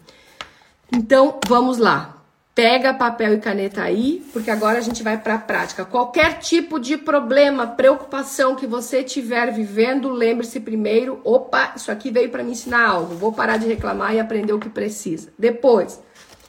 Então, 0.90 1.38
vamos 1.46 1.76
lá. 1.76 2.15
Pega 2.56 2.94
papel 2.94 3.34
e 3.34 3.38
caneta 3.38 3.82
aí, 3.82 4.26
porque 4.32 4.50
agora 4.50 4.78
a 4.78 4.80
gente 4.80 5.02
vai 5.02 5.18
para 5.18 5.34
a 5.34 5.38
prática. 5.38 5.84
Qualquer 5.84 6.38
tipo 6.38 6.80
de 6.80 6.96
problema, 6.96 7.66
preocupação 7.66 8.56
que 8.56 8.66
você 8.66 9.00
estiver 9.00 9.52
vivendo, 9.52 10.08
lembre-se 10.08 10.58
primeiro, 10.58 11.20
opa, 11.22 11.74
isso 11.76 11.92
aqui 11.92 12.10
veio 12.10 12.30
para 12.30 12.42
me 12.42 12.52
ensinar 12.52 12.88
algo. 12.88 13.14
Vou 13.14 13.30
parar 13.30 13.58
de 13.58 13.66
reclamar 13.66 14.14
e 14.14 14.20
aprender 14.20 14.54
o 14.54 14.58
que 14.58 14.70
precisa. 14.70 15.28
Depois, 15.38 16.02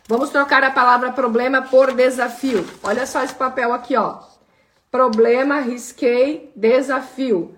vamos 0.07 0.29
trocar 0.29 0.63
a 0.63 0.71
palavra 0.71 1.11
problema 1.11 1.63
por 1.63 1.93
desafio. 1.93 2.65
Olha 2.81 3.05
só 3.05 3.21
esse 3.21 3.35
papel 3.35 3.73
aqui, 3.73 3.97
ó. 3.97 4.19
Problema, 4.89 5.59
risquei, 5.59 6.53
desafio. 6.55 7.56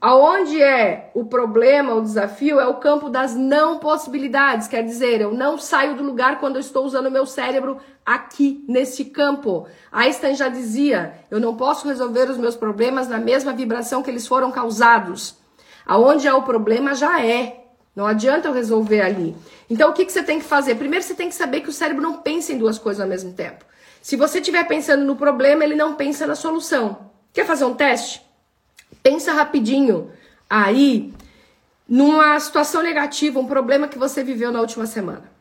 Aonde 0.00 0.62
é 0.62 1.10
o 1.14 1.24
problema, 1.24 1.94
o 1.94 2.00
desafio, 2.00 2.60
é 2.60 2.66
o 2.68 2.74
campo 2.74 3.10
das 3.10 3.34
não 3.34 3.78
possibilidades. 3.80 4.68
Quer 4.68 4.84
dizer, 4.84 5.20
eu 5.20 5.34
não 5.34 5.58
saio 5.58 5.96
do 5.96 6.02
lugar 6.04 6.38
quando 6.38 6.56
eu 6.56 6.60
estou 6.60 6.84
usando 6.84 7.10
meu 7.10 7.26
cérebro 7.26 7.78
aqui, 8.06 8.64
nesse 8.68 9.06
campo. 9.06 9.66
Einstein 9.90 10.36
já 10.36 10.48
dizia: 10.48 11.14
eu 11.28 11.40
não 11.40 11.56
posso 11.56 11.88
resolver 11.88 12.30
os 12.30 12.38
meus 12.38 12.54
problemas 12.54 13.08
na 13.08 13.18
mesma 13.18 13.52
vibração 13.52 14.00
que 14.00 14.10
eles 14.10 14.28
foram 14.28 14.52
causados. 14.52 15.36
Aonde 15.84 16.28
é 16.28 16.32
o 16.32 16.42
problema 16.42 16.94
já 16.94 17.24
é. 17.24 17.64
Não 17.96 18.06
adianta 18.06 18.46
eu 18.46 18.52
resolver 18.52 19.00
ali. 19.00 19.34
Então, 19.68 19.90
o 19.90 19.92
que, 19.92 20.04
que 20.04 20.12
você 20.12 20.22
tem 20.22 20.38
que 20.38 20.44
fazer? 20.44 20.76
Primeiro, 20.76 21.04
você 21.04 21.14
tem 21.14 21.28
que 21.28 21.34
saber 21.34 21.62
que 21.62 21.68
o 21.68 21.72
cérebro 21.72 22.00
não 22.00 22.18
pensa 22.18 22.52
em 22.52 22.58
duas 22.58 22.78
coisas 22.78 23.00
ao 23.00 23.08
mesmo 23.08 23.32
tempo. 23.32 23.64
Se 24.00 24.14
você 24.14 24.38
estiver 24.38 24.62
pensando 24.68 25.04
no 25.04 25.16
problema, 25.16 25.64
ele 25.64 25.74
não 25.74 25.94
pensa 25.94 26.24
na 26.24 26.36
solução. 26.36 27.10
Quer 27.32 27.44
fazer 27.44 27.64
um 27.64 27.74
teste? 27.74 28.27
Pensa 29.08 29.32
rapidinho 29.32 30.12
aí 30.50 31.14
numa 31.88 32.38
situação 32.38 32.82
negativa, 32.82 33.40
um 33.40 33.46
problema 33.46 33.88
que 33.88 33.98
você 33.98 34.22
viveu 34.22 34.52
na 34.52 34.60
última 34.60 34.86
semana. 34.86 35.32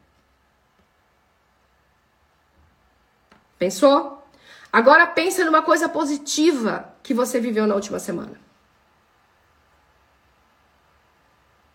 Pensou? 3.60 4.26
Agora 4.72 5.06
pensa 5.06 5.44
numa 5.44 5.62
coisa 5.62 5.90
positiva 5.90 6.96
que 7.04 7.14
você 7.14 7.42
viveu 7.42 7.68
na 7.68 7.76
última 7.76 8.00
semana. 8.00 8.40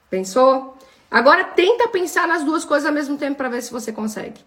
Pensou? 0.09 0.79
Agora 1.11 1.45
tenta 1.45 1.89
pensar 1.89 2.27
nas 2.27 2.43
duas 2.43 2.65
coisas 2.65 2.87
ao 2.87 2.95
mesmo 2.95 3.19
tempo 3.19 3.37
para 3.37 3.51
ver 3.51 3.61
se 3.61 3.71
você 3.71 3.93
consegue. 3.93 4.43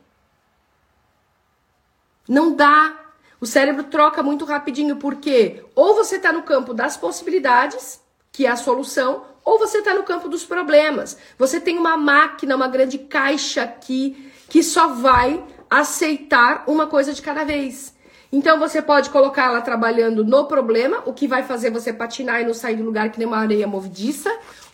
Não 2.27 2.55
dá. 2.55 3.04
O 3.39 3.45
cérebro 3.45 3.84
troca 3.84 4.24
muito 4.24 4.45
rapidinho, 4.45 4.95
porque 4.98 5.63
ou 5.76 5.95
você 5.95 6.15
está 6.15 6.32
no 6.32 6.43
campo 6.43 6.74
das 6.74 6.95
possibilidades, 6.95 8.02
que 8.32 8.45
é 8.45 8.50
a 8.50 8.56
solução, 8.56 9.24
ou 9.43 9.60
você 9.60 9.80
está 9.80 9.93
no 9.93 10.04
campo 10.04 10.28
dos 10.28 10.43
problemas. 10.43 11.17
Você 11.38 11.60
tem 11.60 11.78
uma 11.78 11.95
máquina, 11.95 12.56
uma 12.56 12.67
grande 12.67 12.98
caixa 12.98 13.62
aqui, 13.63 14.32
que 14.50 14.63
só 14.63 14.88
vai 14.88 15.43
aceitar 15.69 16.63
uma 16.67 16.88
coisa 16.88 17.13
de 17.13 17.21
cada 17.21 17.43
vez. 17.43 17.93
Então 18.32 18.60
você 18.60 18.82
pode 18.82 19.10
colocar 19.10 19.45
ela 19.45 19.62
trabalhando 19.62 20.24
no 20.24 20.45
problema, 20.45 21.04
o 21.06 21.13
que 21.13 21.28
vai 21.28 21.43
fazer 21.43 21.69
você 21.69 21.93
patinar 21.93 22.41
e 22.41 22.45
não 22.45 22.54
sair 22.54 22.76
do 22.76 22.84
lugar 22.84 23.10
que 23.10 23.19
nem 23.19 23.28
uma 23.28 23.38
areia 23.38 23.67
movediça, 23.67 24.30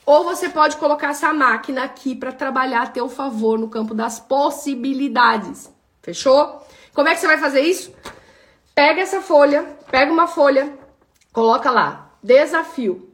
ou 0.05 0.23
você 0.23 0.49
pode 0.49 0.77
colocar 0.77 1.09
essa 1.09 1.31
máquina 1.33 1.83
aqui 1.83 2.15
para 2.15 2.31
trabalhar 2.31 2.83
a 2.83 2.87
teu 2.87 3.07
favor 3.07 3.59
no 3.59 3.69
campo 3.69 3.93
das 3.93 4.19
possibilidades. 4.19 5.69
Fechou? 6.01 6.65
Como 6.93 7.07
é 7.07 7.13
que 7.13 7.19
você 7.19 7.27
vai 7.27 7.37
fazer 7.37 7.61
isso? 7.61 7.93
Pega 8.81 8.99
essa 8.99 9.21
folha, 9.21 9.63
pega 9.91 10.11
uma 10.11 10.25
folha, 10.25 10.73
coloca 11.31 11.69
lá, 11.69 12.13
desafio. 12.23 13.11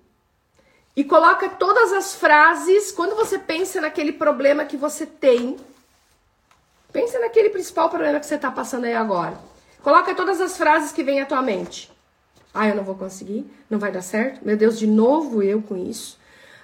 E 0.96 1.04
coloca 1.04 1.50
todas 1.50 1.92
as 1.92 2.16
frases, 2.16 2.90
quando 2.90 3.18
você 3.18 3.38
pensa 3.38 3.82
naquele 3.82 4.14
problema 4.14 4.64
que 4.64 4.78
você 4.78 5.06
tem, 5.06 5.58
pensa 6.94 7.20
naquele 7.20 7.50
principal 7.50 7.90
problema 7.90 8.18
que 8.18 8.26
você 8.26 8.36
está 8.36 8.50
passando 8.50 8.86
aí 8.86 8.94
agora. 8.94 9.38
Coloca 9.84 10.16
todas 10.16 10.40
as 10.40 10.56
frases 10.56 10.94
que 10.94 11.04
vêm 11.04 11.20
à 11.20 11.26
tua 11.26 11.42
mente. 11.42 11.92
Ah, 12.54 12.70
eu 12.70 12.76
não 12.76 12.86
vou 12.86 12.96
conseguir, 12.96 13.46
não 13.70 13.78
vai 13.78 13.92
dar 13.92 14.02
certo. 14.02 14.40
Meu 14.46 14.56
Deus, 14.56 14.80
de 14.80 14.88
novo 14.88 15.44
eu 15.44 15.62
com 15.62 15.76
isso. 15.76 16.18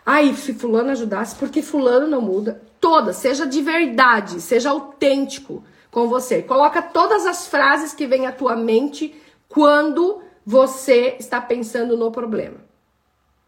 Ai, 0.05 0.33
se 0.33 0.53
fulano 0.53 0.91
ajudasse, 0.91 1.35
porque 1.35 1.61
fulano 1.61 2.07
não 2.07 2.21
muda. 2.21 2.61
Toda, 2.79 3.11
seja 3.11 3.45
de 3.45 3.61
verdade, 3.61 4.39
seja 4.39 4.69
autêntico 4.69 5.61
com 5.93 6.09
você. 6.09 6.41
Coloca 6.41 6.81
todas 6.81 7.25
as 7.25 7.47
frases 7.47 7.93
que 7.93 8.07
vêm 8.07 8.25
à 8.25 8.31
tua 8.31 8.55
mente 8.55 9.15
quando 9.47 10.21
você 10.45 11.15
está 11.19 11.39
pensando 11.39 11.95
no 11.95 12.11
problema, 12.11 12.57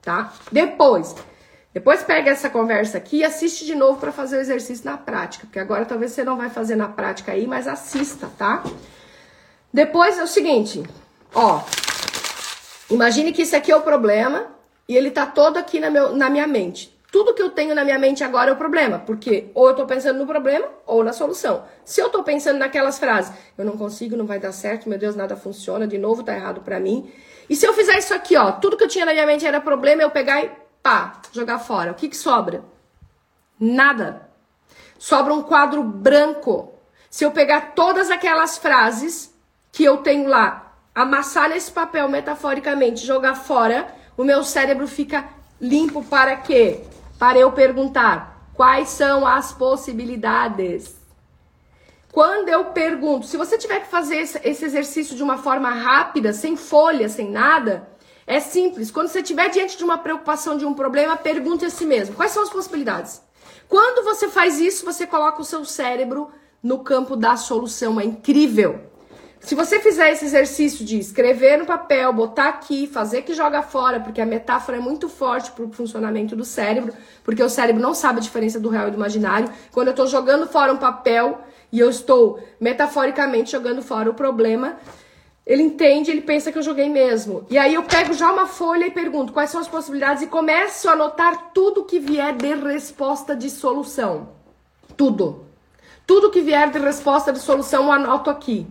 tá? 0.01 0.31
Depois, 0.49 1.13
depois 1.73 2.03
pega 2.03 2.29
essa 2.31 2.49
conversa 2.49 2.99
aqui 2.99 3.17
e 3.17 3.23
assiste 3.25 3.65
de 3.65 3.75
novo 3.75 3.99
para 3.99 4.12
fazer 4.12 4.38
o 4.38 4.39
exercício 4.39 4.86
na 4.86 4.95
prática, 4.95 5.45
porque 5.47 5.60
agora 5.60 5.84
talvez 5.84 6.12
você 6.12 6.23
não 6.23 6.38
vai 6.38 6.49
fazer 6.49 6.75
na 6.77 6.88
prática 6.88 7.34
aí, 7.34 7.45
mas 7.47 7.67
assista, 7.67 8.29
tá? 8.38 8.63
Depois 9.73 10.17
é 10.17 10.23
o 10.23 10.27
seguinte, 10.27 10.84
ó, 11.34 11.62
imagine 12.89 13.34
que 13.34 13.41
esse 13.41 13.55
aqui 13.55 13.71
é 13.71 13.75
o 13.75 13.81
problema 13.81 14.47
e 14.88 14.95
ele 14.95 15.12
tá 15.12 15.25
todo 15.25 15.58
aqui 15.58 15.79
na, 15.79 15.89
meu, 15.89 16.15
na 16.15 16.29
minha 16.29 16.47
mente 16.47 16.94
tudo 17.15 17.34
que 17.34 17.41
eu 17.41 17.49
tenho 17.49 17.73
na 17.73 17.86
minha 17.86 17.97
mente 17.97 18.25
agora 18.25 18.49
é 18.49 18.54
o 18.54 18.58
problema, 18.58 18.99
porque 18.99 19.49
ou 19.54 19.69
eu 19.69 19.73
tô 19.73 19.86
pensando 19.86 20.19
no 20.19 20.28
problema 20.28 20.67
ou 20.86 21.01
na 21.01 21.13
solução. 21.13 21.63
Se 21.86 22.01
eu 22.01 22.10
tô 22.10 22.23
pensando 22.23 22.60
naquelas 22.60 22.99
frases, 22.99 23.32
eu 23.58 23.63
não 23.63 23.78
consigo, 23.78 24.17
não 24.17 24.25
vai 24.25 24.38
dar 24.38 24.51
certo, 24.51 24.89
meu 24.89 24.99
Deus, 24.99 25.15
nada 25.15 25.34
funciona, 25.38 25.88
de 25.88 25.97
novo 25.97 26.23
tá 26.23 26.36
errado 26.36 26.60
para 26.60 26.78
mim. 26.78 27.10
E 27.49 27.56
se 27.56 27.65
eu 27.65 27.71
fizer 27.71 27.97
isso 27.97 28.13
aqui, 28.13 28.36
ó, 28.36 28.51
tudo 28.51 28.75
que 28.75 28.84
eu 28.84 28.89
tinha 28.89 29.06
na 29.06 29.13
minha 29.13 29.25
mente 29.25 29.45
era 29.45 29.62
problema, 29.62 30.01
eu 30.01 30.12
pegar 30.12 30.43
e 30.43 30.51
pá, 30.84 31.21
jogar 31.32 31.60
fora. 31.60 31.93
O 31.93 31.95
que 31.95 32.10
que 32.10 32.17
sobra? 32.17 32.65
Nada. 33.58 34.28
Sobra 34.99 35.34
um 35.34 35.41
quadro 35.41 35.82
branco. 35.84 36.73
Se 37.10 37.23
eu 37.23 37.32
pegar 37.32 37.75
todas 37.75 38.12
aquelas 38.12 38.58
frases 38.58 39.34
que 39.71 39.86
eu 39.86 39.99
tenho 39.99 40.28
lá, 40.28 40.73
amassar 40.93 41.47
nesse 41.47 41.71
papel 41.71 42.10
metaforicamente, 42.10 43.06
jogar 43.06 43.36
fora, 43.36 43.88
o 44.17 44.23
meu 44.25 44.43
cérebro 44.43 44.86
fica 44.86 45.30
limpo 45.62 46.04
para 46.04 46.36
quê? 46.36 46.84
Para 47.17 47.38
eu 47.38 47.51
perguntar 47.51 48.49
quais 48.54 48.89
são 48.89 49.25
as 49.25 49.54
possibilidades. 49.54 50.95
Quando 52.12 52.47
eu 52.47 52.65
pergunto, 52.65 53.25
se 53.25 53.36
você 53.36 53.58
tiver 53.58 53.82
que 53.82 53.88
fazer 53.88 54.15
esse 54.15 54.65
exercício 54.65 55.15
de 55.15 55.23
uma 55.23 55.38
forma 55.38 55.69
rápida, 55.69 56.32
sem 56.32 56.56
folha, 56.56 57.10
sem 57.10 57.30
nada, 57.30 57.89
é 58.25 58.39
simples. 58.39 58.89
Quando 58.89 59.10
você 59.10 59.19
estiver 59.19 59.49
diante 59.49 59.78
de 59.78 59.84
uma 59.84 59.97
preocupação, 59.97 60.58
de 60.58 60.65
um 60.65 60.73
problema, 60.73 61.17
pergunte 61.17 61.65
a 61.65 61.69
si 61.69 61.86
mesmo: 61.86 62.15
quais 62.15 62.32
são 62.32 62.43
as 62.43 62.49
possibilidades? 62.49 63.21
Quando 63.67 64.04
você 64.04 64.30
faz 64.30 64.60
isso, 64.60 64.86
você 64.86 65.06
coloca 65.06 65.41
o 65.41 65.45
seu 65.45 65.65
cérebro 65.65 66.32
no 66.63 66.80
campo 66.80 67.15
da 67.15 67.36
solução. 67.36 67.99
É 67.99 68.06
incrível. 68.06 68.94
Se 69.45 69.53
você 69.53 69.79
fizer 69.79 70.12
esse 70.12 70.25
exercício 70.25 70.84
de 70.84 70.97
escrever 70.97 71.55
no 71.55 71.67
papel, 71.67 72.12
botar 72.12 72.49
aqui, 72.49 72.88
fazer 72.88 73.21
que 73.21 73.36
joga 73.36 73.62
fora, 73.62 73.99
porque 73.99 74.19
a 74.19 74.25
metáfora 74.25 74.79
é 74.79 74.81
muito 74.81 75.08
forte 75.08 75.51
para 75.51 75.63
o 75.63 75.71
funcionamento 75.71 76.36
do 76.36 76.43
cérebro, 76.43 76.91
porque 77.23 77.43
o 77.43 77.49
cérebro 77.49 77.79
não 77.79 77.93
sabe 77.93 78.17
a 78.17 78.23
diferença 78.23 78.60
do 78.60 78.69
real 78.69 78.88
e 78.88 78.91
do 78.91 78.97
imaginário. 78.97 79.47
Quando 79.71 79.89
eu 79.89 79.91
estou 79.91 80.08
jogando 80.08 80.47
fora 80.47 80.73
um 80.73 80.77
papel 80.77 81.41
e 81.71 81.79
eu 81.79 81.91
estou 81.91 82.39
metaforicamente 82.60 83.51
jogando 83.51 83.84
fora 83.84 84.10
o 84.10 84.15
problema, 84.15 84.77
ele 85.45 85.62
entende, 85.62 86.10
ele 86.10 86.21
pensa 86.21 86.51
que 86.51 86.58
eu 86.58 86.63
joguei 86.63 86.89
mesmo. 86.89 87.45
E 87.47 87.55
aí 87.55 87.75
eu 87.75 87.84
pego 87.84 88.15
já 88.15 88.31
uma 88.31 88.47
folha 88.47 88.88
e 88.88 88.91
pergunto 88.91 89.31
quais 89.31 89.51
são 89.51 89.62
as 89.62 89.67
possibilidades 89.67 90.23
e 90.23 90.27
começo 90.27 90.89
a 90.89 90.93
anotar 90.93 91.51
tudo 91.53 91.86
que 91.86 91.99
vier 91.99 92.36
de 92.36 92.55
resposta 92.55 93.36
de 93.36 93.51
solução. 93.51 94.27
Tudo. 94.97 95.45
Tudo 96.08 96.31
que 96.31 96.41
vier 96.41 96.71
de 96.71 96.79
resposta 96.79 97.31
de 97.31 97.38
solução 97.38 97.84
eu 97.84 97.91
anoto 97.91 98.31
aqui. 98.31 98.65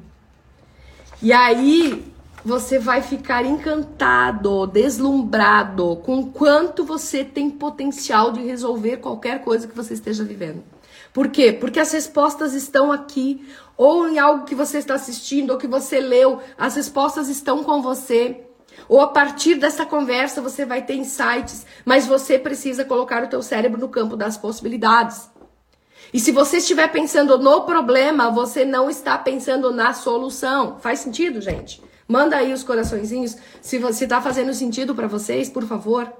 E 1.25 1.33
aí 1.33 2.05
você 2.45 2.79
vai 2.79 3.01
ficar 3.01 3.47
encantado, 3.47 4.67
deslumbrado 4.67 5.97
com 6.05 6.31
quanto 6.31 6.85
você 6.85 7.25
tem 7.25 7.49
potencial 7.49 8.31
de 8.31 8.43
resolver 8.43 8.99
qualquer 8.99 9.43
coisa 9.43 9.67
que 9.67 9.75
você 9.75 9.95
esteja 9.95 10.23
vivendo. 10.23 10.63
Por 11.15 11.29
quê? 11.29 11.51
Porque 11.51 11.81
as 11.81 11.91
respostas 11.93 12.53
estão 12.53 12.93
aqui, 12.93 13.43
ou 13.75 14.07
em 14.07 14.19
algo 14.19 14.45
que 14.45 14.55
você 14.55 14.77
está 14.77 14.97
assistindo, 14.97 15.53
ou 15.53 15.57
que 15.57 15.67
você 15.67 15.99
leu, 15.99 16.41
as 16.59 16.77
respostas 16.77 17.31
estão 17.31 17.65
com 17.65 17.81
você. 17.81 18.45
Ou 18.87 19.01
a 19.01 19.07
partir 19.07 19.55
dessa 19.55 19.87
conversa 19.87 20.43
você 20.43 20.67
vai 20.67 20.83
ter 20.83 20.95
insights, 20.95 21.65
mas 21.87 22.07
você 22.07 22.39
precisa 22.39 22.85
colocar 22.85 23.25
o 23.25 23.29
teu 23.29 23.41
cérebro 23.41 23.81
no 23.81 23.89
campo 23.89 24.15
das 24.15 24.37
possibilidades. 24.37 25.31
E 26.15 26.21
se 26.21 26.31
você 26.31 26.59
estiver 26.59 26.87
pensando 26.93 27.37
no 27.39 27.63
problema, 27.63 28.31
você 28.31 28.65
não 28.65 28.89
está 28.89 29.19
pensando 29.19 29.73
na 29.73 29.93
solução. 29.93 30.79
Faz 30.79 31.01
sentido, 31.01 31.41
gente? 31.41 31.83
Manda 32.07 32.37
aí 32.37 32.53
os 32.53 32.63
coraçõezinhos 32.63 33.37
se 33.61 33.79
está 33.79 34.21
fazendo 34.23 34.55
sentido 34.55 34.95
para 34.95 35.09
vocês, 35.09 35.49
por 35.49 35.65
favor. 35.65 36.13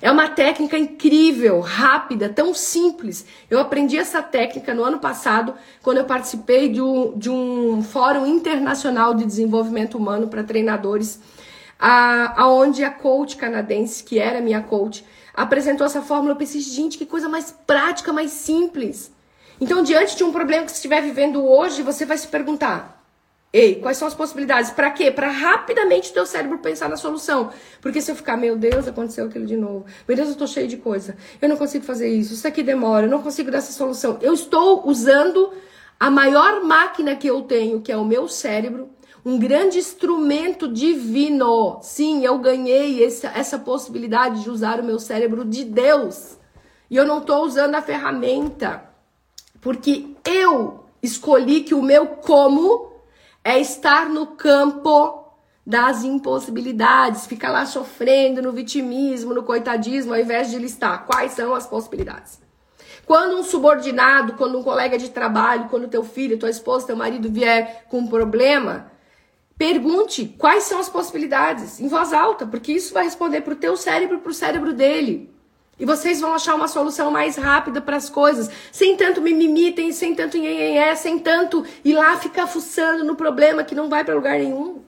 É 0.00 0.10
uma 0.10 0.30
técnica 0.30 0.78
incrível, 0.78 1.60
rápida, 1.60 2.30
tão 2.30 2.54
simples. 2.54 3.26
Eu 3.50 3.60
aprendi 3.60 3.98
essa 3.98 4.22
técnica 4.22 4.72
no 4.72 4.82
ano 4.82 4.98
passado, 4.98 5.52
quando 5.82 5.98
eu 5.98 6.06
participei 6.06 6.70
de 6.70 6.80
um, 6.80 7.12
de 7.14 7.28
um 7.28 7.82
fórum 7.82 8.24
internacional 8.24 9.12
de 9.12 9.26
desenvolvimento 9.26 9.98
humano 9.98 10.28
para 10.28 10.42
treinadores, 10.42 11.20
a, 11.78 12.44
aonde 12.44 12.82
a 12.82 12.90
coach 12.90 13.36
canadense, 13.36 14.02
que 14.02 14.18
era 14.18 14.40
minha 14.40 14.62
coach, 14.62 15.04
apresentou 15.34 15.86
essa 15.86 16.00
fórmula. 16.00 16.32
Eu 16.32 16.38
pensei, 16.38 16.62
gente, 16.62 16.96
que 16.96 17.04
coisa 17.04 17.28
mais 17.28 17.54
prática, 17.66 18.10
mais 18.10 18.30
simples. 18.30 19.17
Então, 19.60 19.82
diante 19.82 20.16
de 20.16 20.24
um 20.24 20.32
problema 20.32 20.64
que 20.64 20.70
você 20.70 20.76
estiver 20.76 21.02
vivendo 21.02 21.44
hoje, 21.44 21.82
você 21.82 22.04
vai 22.04 22.16
se 22.16 22.28
perguntar: 22.28 23.02
Ei, 23.52 23.76
quais 23.76 23.96
são 23.96 24.06
as 24.06 24.14
possibilidades? 24.14 24.70
Para 24.70 24.90
quê? 24.90 25.10
Para 25.10 25.30
rapidamente 25.30 26.12
teu 26.12 26.26
cérebro 26.26 26.58
pensar 26.58 26.88
na 26.88 26.96
solução. 26.96 27.50
Porque 27.80 28.00
se 28.00 28.10
eu 28.10 28.16
ficar, 28.16 28.36
meu 28.36 28.56
Deus, 28.56 28.86
aconteceu 28.86 29.26
aquilo 29.26 29.46
de 29.46 29.56
novo. 29.56 29.86
Meu 30.06 30.16
Deus, 30.16 30.28
eu 30.28 30.36
tô 30.36 30.46
cheio 30.46 30.68
de 30.68 30.76
coisa. 30.76 31.16
Eu 31.40 31.48
não 31.48 31.56
consigo 31.56 31.84
fazer 31.84 32.08
isso. 32.08 32.34
Isso 32.34 32.46
aqui 32.46 32.62
demora. 32.62 33.06
Eu 33.06 33.10
não 33.10 33.22
consigo 33.22 33.50
dar 33.50 33.58
essa 33.58 33.72
solução. 33.72 34.18
Eu 34.20 34.34
estou 34.34 34.86
usando 34.86 35.50
a 35.98 36.10
maior 36.10 36.62
máquina 36.62 37.16
que 37.16 37.26
eu 37.26 37.42
tenho, 37.42 37.80
que 37.80 37.90
é 37.90 37.96
o 37.96 38.04
meu 38.04 38.28
cérebro, 38.28 38.90
um 39.24 39.38
grande 39.38 39.78
instrumento 39.78 40.68
divino. 40.68 41.80
Sim, 41.82 42.24
eu 42.24 42.38
ganhei 42.38 43.02
essa, 43.02 43.28
essa 43.28 43.58
possibilidade 43.58 44.42
de 44.42 44.50
usar 44.50 44.78
o 44.78 44.84
meu 44.84 44.98
cérebro 44.98 45.44
de 45.44 45.64
Deus. 45.64 46.38
E 46.90 46.96
eu 46.96 47.06
não 47.06 47.18
estou 47.18 47.44
usando 47.44 47.74
a 47.74 47.82
ferramenta. 47.82 48.87
Porque 49.60 50.14
eu 50.24 50.84
escolhi 51.02 51.62
que 51.62 51.74
o 51.74 51.82
meu 51.82 52.06
como 52.06 52.92
é 53.44 53.58
estar 53.58 54.08
no 54.08 54.28
campo 54.28 55.24
das 55.66 56.02
impossibilidades, 56.02 57.26
ficar 57.26 57.50
lá 57.50 57.66
sofrendo 57.66 58.40
no 58.40 58.52
vitimismo, 58.52 59.34
no 59.34 59.42
coitadismo, 59.42 60.14
ao 60.14 60.20
invés 60.20 60.50
de 60.50 60.58
listar 60.58 61.04
quais 61.04 61.32
são 61.32 61.54
as 61.54 61.66
possibilidades. 61.66 62.40
Quando 63.04 63.36
um 63.38 63.42
subordinado, 63.42 64.34
quando 64.34 64.58
um 64.58 64.62
colega 64.62 64.98
de 64.98 65.10
trabalho, 65.10 65.68
quando 65.68 65.88
teu 65.88 66.04
filho, 66.04 66.38
tua 66.38 66.50
esposa, 66.50 66.86
teu 66.86 66.96
marido 66.96 67.30
vier 67.30 67.84
com 67.88 67.98
um 68.00 68.06
problema, 68.06 68.90
pergunte 69.56 70.34
quais 70.38 70.64
são 70.64 70.78
as 70.78 70.88
possibilidades 70.88 71.80
em 71.80 71.88
voz 71.88 72.12
alta, 72.12 72.46
porque 72.46 72.72
isso 72.72 72.94
vai 72.94 73.04
responder 73.04 73.40
para 73.40 73.54
o 73.54 73.56
teu 73.56 73.76
cérebro 73.76 74.20
para 74.20 74.30
o 74.30 74.34
cérebro 74.34 74.72
dele. 74.72 75.34
E 75.78 75.84
vocês 75.84 76.20
vão 76.20 76.34
achar 76.34 76.54
uma 76.54 76.66
solução 76.66 77.10
mais 77.10 77.36
rápida 77.36 77.80
para 77.80 77.96
as 77.96 78.10
coisas, 78.10 78.50
sem 78.72 78.96
tanto 78.96 79.20
mimimi, 79.20 79.92
sem 79.92 80.14
tanto 80.14 80.36
nhenhenhé, 80.36 80.94
sem 80.96 81.18
tanto 81.18 81.64
ir 81.84 81.94
lá 81.94 82.16
ficar 82.16 82.46
fuçando 82.46 83.04
no 83.04 83.14
problema 83.14 83.62
que 83.62 83.74
não 83.74 83.88
vai 83.88 84.04
para 84.04 84.14
lugar 84.14 84.38
nenhum. 84.38 84.82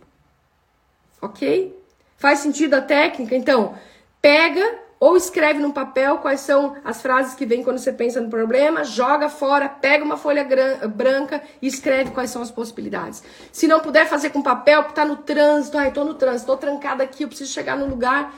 Ok? 1.22 1.78
Faz 2.18 2.40
sentido 2.40 2.74
a 2.74 2.80
técnica? 2.80 3.36
Então, 3.36 3.74
pega 4.20 4.80
ou 4.98 5.16
escreve 5.16 5.60
num 5.60 5.70
papel 5.70 6.18
quais 6.18 6.40
são 6.40 6.76
as 6.84 7.00
frases 7.00 7.34
que 7.34 7.46
vêm 7.46 7.62
quando 7.62 7.78
você 7.78 7.90
pensa 7.90 8.20
no 8.20 8.28
problema, 8.28 8.84
joga 8.84 9.30
fora, 9.30 9.66
pega 9.66 10.04
uma 10.04 10.18
folha 10.18 10.46
branca 10.88 11.40
e 11.62 11.66
escreve 11.66 12.10
quais 12.10 12.30
são 12.30 12.42
as 12.42 12.50
possibilidades. 12.50 13.22
Se 13.50 13.66
não 13.66 13.80
puder 13.80 14.06
fazer 14.06 14.28
com 14.28 14.42
papel, 14.42 14.82
que 14.84 14.90
está 14.90 15.04
no 15.04 15.16
trânsito, 15.16 15.78
ai, 15.78 15.90
tô 15.90 16.04
no 16.04 16.14
trânsito, 16.14 16.52
tô 16.52 16.56
trancada 16.58 17.02
aqui, 17.02 17.22
eu 17.22 17.28
preciso 17.28 17.50
chegar 17.50 17.78
no 17.78 17.86
lugar 17.86 18.34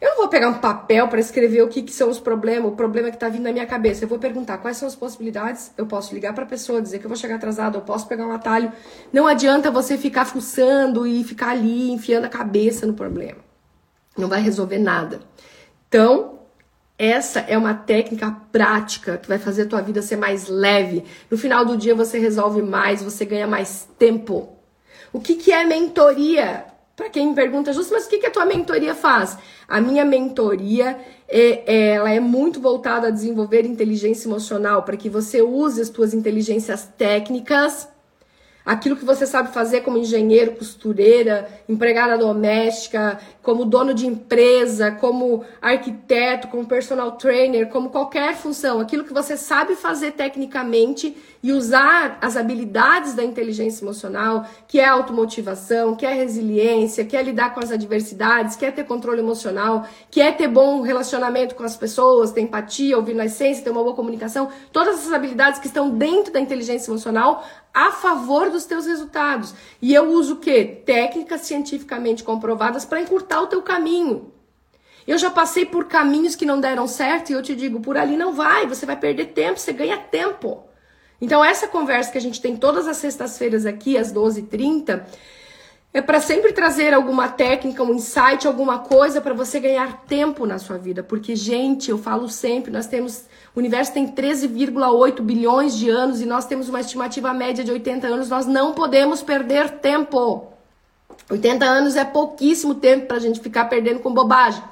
eu 0.00 0.10
não 0.10 0.16
vou 0.16 0.28
pegar 0.28 0.48
um 0.48 0.58
papel 0.58 1.08
para 1.08 1.18
escrever 1.18 1.62
o 1.62 1.68
que, 1.68 1.82
que, 1.82 1.92
são 1.92 2.08
os 2.08 2.20
problemas, 2.20 2.70
o 2.70 2.76
problema 2.76 3.10
que 3.10 3.16
está 3.16 3.28
vindo 3.28 3.42
na 3.42 3.52
minha 3.52 3.66
cabeça. 3.66 4.04
Eu 4.04 4.08
vou 4.08 4.18
perguntar 4.18 4.58
quais 4.58 4.76
são 4.76 4.86
as 4.86 4.94
possibilidades. 4.94 5.72
Eu 5.76 5.86
posso 5.86 6.14
ligar 6.14 6.32
para 6.32 6.44
a 6.44 6.46
pessoa, 6.46 6.80
dizer 6.80 7.00
que 7.00 7.06
eu 7.06 7.08
vou 7.08 7.16
chegar 7.16 7.34
atrasado, 7.34 7.78
eu 7.78 7.82
posso 7.82 8.06
pegar 8.06 8.24
um 8.24 8.32
atalho. 8.32 8.72
Não 9.12 9.26
adianta 9.26 9.70
você 9.70 9.98
ficar 9.98 10.24
fuçando 10.24 11.04
e 11.04 11.24
ficar 11.24 11.50
ali 11.50 11.90
enfiando 11.90 12.26
a 12.26 12.28
cabeça 12.28 12.86
no 12.86 12.94
problema. 12.94 13.38
Não 14.16 14.28
vai 14.28 14.40
resolver 14.40 14.78
nada. 14.78 15.20
Então, 15.88 16.38
essa 16.96 17.40
é 17.40 17.58
uma 17.58 17.74
técnica 17.74 18.36
prática 18.52 19.18
que 19.18 19.28
vai 19.28 19.38
fazer 19.38 19.62
a 19.62 19.66
tua 19.66 19.80
vida 19.80 20.00
ser 20.00 20.16
mais 20.16 20.48
leve. 20.48 21.04
No 21.28 21.36
final 21.36 21.64
do 21.64 21.76
dia 21.76 21.94
você 21.94 22.18
resolve 22.18 22.62
mais, 22.62 23.02
você 23.02 23.24
ganha 23.24 23.46
mais 23.48 23.88
tempo. 23.98 24.56
O 25.12 25.20
que, 25.20 25.34
que 25.34 25.52
é 25.52 25.64
mentoria? 25.64 26.66
Para 26.98 27.10
quem 27.10 27.28
me 27.28 27.34
pergunta, 27.36 27.72
justo, 27.72 27.92
mas 27.92 28.06
o 28.06 28.08
que, 28.08 28.18
que 28.18 28.26
a 28.26 28.30
tua 28.30 28.44
mentoria 28.44 28.92
faz? 28.92 29.38
A 29.68 29.80
minha 29.80 30.04
mentoria 30.04 30.98
é, 31.28 31.92
ela 31.92 32.10
é 32.10 32.18
muito 32.18 32.60
voltada 32.60 33.06
a 33.06 33.10
desenvolver 33.12 33.64
inteligência 33.64 34.26
emocional 34.26 34.82
para 34.82 34.96
que 34.96 35.08
você 35.08 35.40
use 35.40 35.80
as 35.80 35.90
tuas 35.90 36.12
inteligências 36.12 36.88
técnicas 36.98 37.88
aquilo 38.68 38.96
que 38.96 39.04
você 39.04 39.26
sabe 39.26 39.50
fazer 39.50 39.80
como 39.80 39.96
engenheiro, 39.96 40.52
costureira, 40.52 41.48
empregada 41.66 42.18
doméstica, 42.18 43.18
como 43.48 43.64
dono 43.64 43.94
de 43.94 44.06
empresa, 44.06 44.90
como 44.90 45.42
arquiteto, 45.62 46.48
como 46.48 46.66
personal 46.66 47.12
trainer, 47.12 47.70
como 47.70 47.88
qualquer 47.88 48.36
função, 48.36 48.78
aquilo 48.78 49.04
que 49.04 49.14
você 49.14 49.38
sabe 49.38 49.74
fazer 49.74 50.12
tecnicamente 50.12 51.16
e 51.42 51.50
usar 51.50 52.18
as 52.20 52.36
habilidades 52.36 53.14
da 53.14 53.24
inteligência 53.24 53.82
emocional, 53.82 54.44
que 54.66 54.78
é 54.78 54.84
automotivação, 54.84 55.96
que 55.96 56.04
é 56.04 56.12
resiliência, 56.12 57.06
que 57.06 57.16
é 57.16 57.22
lidar 57.22 57.54
com 57.54 57.60
as 57.60 57.72
adversidades, 57.72 58.54
que 58.54 58.66
é 58.66 58.70
ter 58.70 58.84
controle 58.84 59.20
emocional, 59.20 59.86
que 60.10 60.20
é 60.20 60.30
ter 60.30 60.48
bom 60.48 60.82
relacionamento 60.82 61.54
com 61.54 61.62
as 61.62 61.74
pessoas, 61.74 62.32
ter 62.32 62.42
empatia, 62.42 62.98
ouvir 62.98 63.14
na 63.14 63.24
essência, 63.24 63.64
ter 63.64 63.70
uma 63.70 63.82
boa 63.82 63.94
comunicação, 63.94 64.50
todas 64.70 64.98
essas 64.98 65.12
habilidades 65.14 65.58
que 65.58 65.68
estão 65.68 65.88
dentro 65.88 66.30
da 66.34 66.40
inteligência 66.40 66.90
emocional 66.90 67.42
a 67.72 67.92
favor 67.92 68.50
dos 68.50 68.64
teus 68.64 68.86
resultados. 68.86 69.54
E 69.80 69.94
eu 69.94 70.10
uso 70.10 70.34
o 70.34 70.36
quê? 70.38 70.82
Técnicas 70.84 71.42
cientificamente 71.42 72.24
comprovadas 72.24 72.84
para 72.84 73.00
encurtar 73.00 73.37
o 73.40 73.46
teu 73.46 73.62
caminho. 73.62 74.32
Eu 75.06 75.16
já 75.16 75.30
passei 75.30 75.64
por 75.64 75.86
caminhos 75.86 76.36
que 76.36 76.44
não 76.44 76.60
deram 76.60 76.86
certo 76.86 77.30
e 77.30 77.32
eu 77.32 77.42
te 77.42 77.56
digo, 77.56 77.80
por 77.80 77.96
ali 77.96 78.16
não 78.16 78.34
vai, 78.34 78.66
você 78.66 78.84
vai 78.84 78.96
perder 78.96 79.26
tempo, 79.26 79.58
você 79.58 79.72
ganha 79.72 79.96
tempo. 79.96 80.64
Então 81.20 81.44
essa 81.44 81.66
conversa 81.66 82.12
que 82.12 82.18
a 82.18 82.20
gente 82.20 82.40
tem 82.40 82.56
todas 82.56 82.86
as 82.86 82.98
sextas-feiras 82.98 83.64
aqui 83.64 83.96
às 83.96 84.12
12h30 84.12 85.02
é 85.94 86.02
para 86.02 86.20
sempre 86.20 86.52
trazer 86.52 86.92
alguma 86.92 87.28
técnica, 87.28 87.82
um 87.82 87.94
insight, 87.94 88.46
alguma 88.46 88.80
coisa 88.80 89.20
para 89.20 89.32
você 89.32 89.58
ganhar 89.58 90.04
tempo 90.04 90.44
na 90.44 90.58
sua 90.58 90.76
vida, 90.76 91.02
porque 91.02 91.34
gente, 91.34 91.90
eu 91.90 91.96
falo 91.96 92.28
sempre, 92.28 92.70
nós 92.70 92.86
temos 92.86 93.24
o 93.54 93.58
universo 93.58 93.92
tem 93.92 94.06
13,8 94.06 95.20
bilhões 95.20 95.76
de 95.76 95.90
anos 95.90 96.20
e 96.20 96.26
nós 96.26 96.46
temos 96.46 96.68
uma 96.68 96.80
estimativa 96.80 97.34
média 97.34 97.64
de 97.64 97.72
80 97.72 98.06
anos. 98.06 98.28
Nós 98.28 98.46
não 98.46 98.72
podemos 98.72 99.20
perder 99.20 99.80
tempo. 99.80 100.52
80 101.30 101.64
anos 101.64 101.96
é 101.96 102.04
pouquíssimo 102.04 102.74
tempo 102.74 103.06
para 103.06 103.16
a 103.18 103.20
gente 103.20 103.40
ficar 103.40 103.66
perdendo 103.66 104.00
com 104.00 104.12
bobagem. 104.12 104.62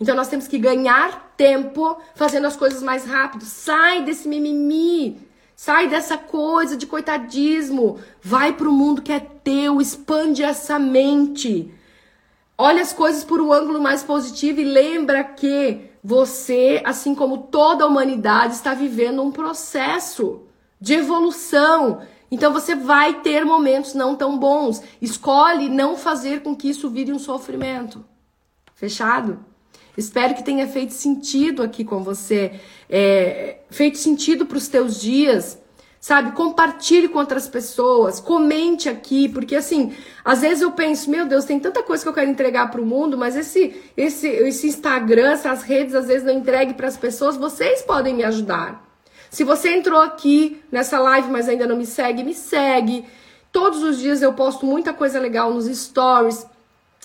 Então 0.00 0.14
nós 0.14 0.28
temos 0.28 0.46
que 0.46 0.58
ganhar 0.58 1.32
tempo 1.36 1.96
fazendo 2.14 2.46
as 2.46 2.56
coisas 2.56 2.82
mais 2.82 3.04
rápido. 3.04 3.44
Sai 3.44 4.02
desse 4.02 4.28
mimimi. 4.28 5.26
Sai 5.54 5.88
dessa 5.88 6.18
coisa 6.18 6.76
de 6.76 6.86
coitadismo. 6.86 7.98
Vai 8.22 8.52
para 8.52 8.68
o 8.68 8.72
mundo 8.72 9.00
que 9.00 9.12
é 9.12 9.20
teu. 9.20 9.80
Expande 9.80 10.42
essa 10.42 10.78
mente. 10.78 11.72
Olha 12.58 12.82
as 12.82 12.92
coisas 12.92 13.24
por 13.24 13.40
um 13.40 13.52
ângulo 13.52 13.80
mais 13.80 14.02
positivo 14.02 14.60
e 14.60 14.64
lembra 14.64 15.22
que 15.24 15.90
você, 16.02 16.82
assim 16.84 17.14
como 17.14 17.38
toda 17.38 17.84
a 17.84 17.86
humanidade, 17.86 18.54
está 18.54 18.74
vivendo 18.74 19.22
um 19.22 19.30
processo 19.30 20.42
de 20.80 20.94
evolução. 20.94 22.02
Então 22.30 22.52
você 22.52 22.74
vai 22.74 23.20
ter 23.20 23.44
momentos 23.44 23.94
não 23.94 24.16
tão 24.16 24.38
bons. 24.38 24.82
Escolhe 25.00 25.68
não 25.68 25.96
fazer 25.96 26.42
com 26.42 26.54
que 26.54 26.68
isso 26.68 26.90
vire 26.90 27.12
um 27.12 27.18
sofrimento. 27.18 28.04
Fechado? 28.74 29.44
Espero 29.96 30.34
que 30.34 30.44
tenha 30.44 30.66
feito 30.66 30.92
sentido 30.92 31.62
aqui 31.62 31.82
com 31.82 32.02
você, 32.02 32.60
é, 32.90 33.60
feito 33.70 33.96
sentido 33.96 34.44
para 34.44 34.58
os 34.58 34.68
teus 34.68 35.00
dias 35.00 35.58
sabe? 36.06 36.30
Compartilhe 36.36 37.08
com 37.08 37.18
outras 37.18 37.48
pessoas, 37.48 38.20
comente 38.20 38.88
aqui, 38.88 39.28
porque 39.28 39.56
assim, 39.56 39.92
às 40.24 40.40
vezes 40.40 40.62
eu 40.62 40.70
penso, 40.70 41.10
meu 41.10 41.26
Deus, 41.26 41.44
tem 41.44 41.58
tanta 41.58 41.82
coisa 41.82 42.04
que 42.04 42.08
eu 42.08 42.12
quero 42.12 42.30
entregar 42.30 42.70
para 42.70 42.80
o 42.80 42.86
mundo, 42.86 43.18
mas 43.18 43.34
esse, 43.34 43.74
esse, 43.96 44.28
esse 44.28 44.68
Instagram, 44.68 45.32
essas 45.32 45.64
redes, 45.64 45.96
às 45.96 46.06
vezes 46.06 46.24
não 46.24 46.32
entregue 46.32 46.74
para 46.74 46.86
as 46.86 46.96
pessoas, 46.96 47.36
vocês 47.36 47.82
podem 47.82 48.14
me 48.14 48.22
ajudar. 48.22 48.85
Se 49.36 49.44
você 49.44 49.68
entrou 49.68 50.00
aqui 50.00 50.62
nessa 50.72 50.98
live, 50.98 51.30
mas 51.30 51.46
ainda 51.46 51.66
não 51.66 51.76
me 51.76 51.84
segue, 51.84 52.24
me 52.24 52.32
segue. 52.32 53.04
Todos 53.52 53.82
os 53.82 53.98
dias 53.98 54.22
eu 54.22 54.32
posto 54.32 54.64
muita 54.64 54.94
coisa 54.94 55.20
legal 55.20 55.52
nos 55.52 55.66
stories 55.66 56.46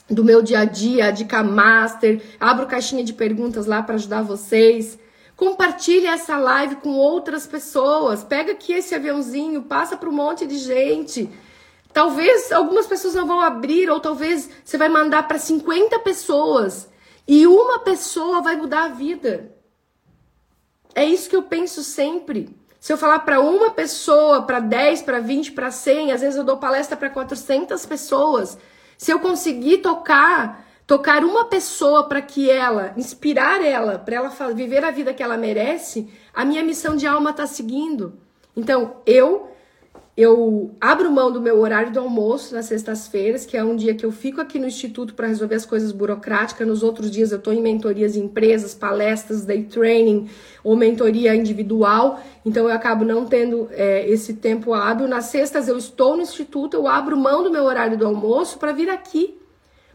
do 0.10 0.24
meu 0.24 0.41
dia 0.41 0.60
a 0.60 0.63
dia, 0.63 1.08
a 1.08 1.12
dica 1.12 1.44
master, 1.44 2.22
abro 2.39 2.67
caixinha 2.67 3.04
de 3.04 3.12
perguntas 3.12 3.65
lá 3.65 3.84
para 3.84 3.96
ajudar 3.96 4.22
vocês. 4.22 4.98
Compartilhe 5.36 6.08
essa 6.08 6.38
live 6.38 6.78
com 6.78 6.91
outras 6.91 7.46
pessoas. 7.46 8.24
Pega 8.24 8.54
aqui 8.54 8.72
esse 8.72 8.96
aviãozinho, 8.96 9.63
passa 9.63 9.98
para 9.98 10.08
um 10.08 10.13
monte 10.13 10.48
de 10.48 10.58
gente. 10.58 11.30
Talvez 11.91 12.50
algumas 12.54 12.88
pessoas 12.88 13.13
não 13.13 13.28
vão 13.28 13.41
abrir, 13.41 13.89
ou 13.89 14.00
talvez 14.00 14.50
você 14.63 14.78
vai 14.78 14.88
mandar 14.88 15.28
para 15.28 15.38
50 15.38 16.00
pessoas 16.00 16.88
e 17.28 17.46
uma 17.46 17.80
pessoa 17.80 18.41
vai 18.41 18.56
mudar 18.56 18.86
a 18.86 18.88
vida. 18.88 19.52
É 20.93 21.06
isso 21.06 21.30
que 21.30 21.36
eu 21.36 21.43
penso 21.43 21.84
sempre. 21.84 22.56
Se 22.80 22.91
eu 22.91 22.97
falar 22.97 23.19
para 23.19 23.39
uma 23.39 23.71
pessoa, 23.71 24.41
para 24.41 24.60
10, 24.60 25.04
para 25.04 25.19
20, 25.19 25.51
para 25.51 25.71
100, 25.71 26.12
às 26.12 26.21
vezes 26.21 26.36
eu 26.36 26.43
dou 26.43 26.58
palestra 26.58 26.97
para 26.97 27.10
400 27.10 27.86
pessoas. 27.86 28.58
Se 28.97 29.12
eu 29.12 29.19
conseguir 29.19 29.80
tocar 29.80 30.65
tocar 30.91 31.23
uma 31.23 31.45
pessoa 31.45 32.10
para 32.10 32.21
que 32.21 32.49
ela, 32.49 32.93
inspirar 32.97 33.63
ela, 33.63 33.97
para 33.97 34.15
ela 34.15 34.30
viver 34.54 34.84
a 34.84 34.91
vida 34.91 35.13
que 35.13 35.23
ela 35.23 35.38
merece, 35.38 36.10
a 36.34 36.43
minha 36.43 36.62
missão 36.62 36.97
de 36.97 37.08
alma 37.08 37.30
está 37.30 37.47
seguindo. 37.47 38.19
Então, 38.58 38.97
eu 39.06 39.51
eu 40.15 40.76
abro 40.80 41.10
mão 41.10 41.32
do 41.32 41.39
meu 41.39 41.60
horário 41.62 41.91
do 41.93 42.00
almoço 42.00 42.54
nas 42.54 42.65
sextas-feiras, 42.65 43.45
que 43.45 43.56
é 43.56 43.63
um 43.63 43.78
dia 43.78 43.95
que 43.95 44.06
eu 44.06 44.12
fico 44.12 44.41
aqui 44.41 44.60
no 44.60 44.67
instituto 44.67 45.13
para 45.13 45.28
resolver 45.28 45.56
as 45.56 45.65
coisas 45.65 45.93
burocráticas. 45.93 46.67
Nos 46.67 46.84
outros 46.84 47.10
dias 47.10 47.32
eu 47.32 47.38
estou 47.38 47.54
em 47.54 47.62
mentorias 47.62 48.17
em 48.17 48.26
empresas, 48.26 48.76
palestras, 48.76 49.45
day 49.45 49.63
training 49.63 50.30
ou 50.63 50.76
mentoria 50.76 51.34
individual. 51.34 52.19
Então 52.45 52.67
eu 52.67 52.76
acabo 52.76 53.06
não 53.06 53.26
tendo 53.26 53.69
é, 53.71 54.06
esse 54.10 54.34
tempo 54.34 54.74
hábil. 54.74 55.08
Nas 55.08 55.26
sextas 55.26 55.69
eu 55.69 55.78
estou 55.78 56.17
no 56.17 56.24
instituto, 56.24 56.76
eu 56.76 56.88
abro 56.88 57.15
mão 57.15 57.41
do 57.41 57.50
meu 57.50 57.63
horário 57.63 57.97
do 57.97 58.06
almoço 58.06 58.60
para 58.60 58.74
vir 58.74 58.89
aqui, 58.89 59.39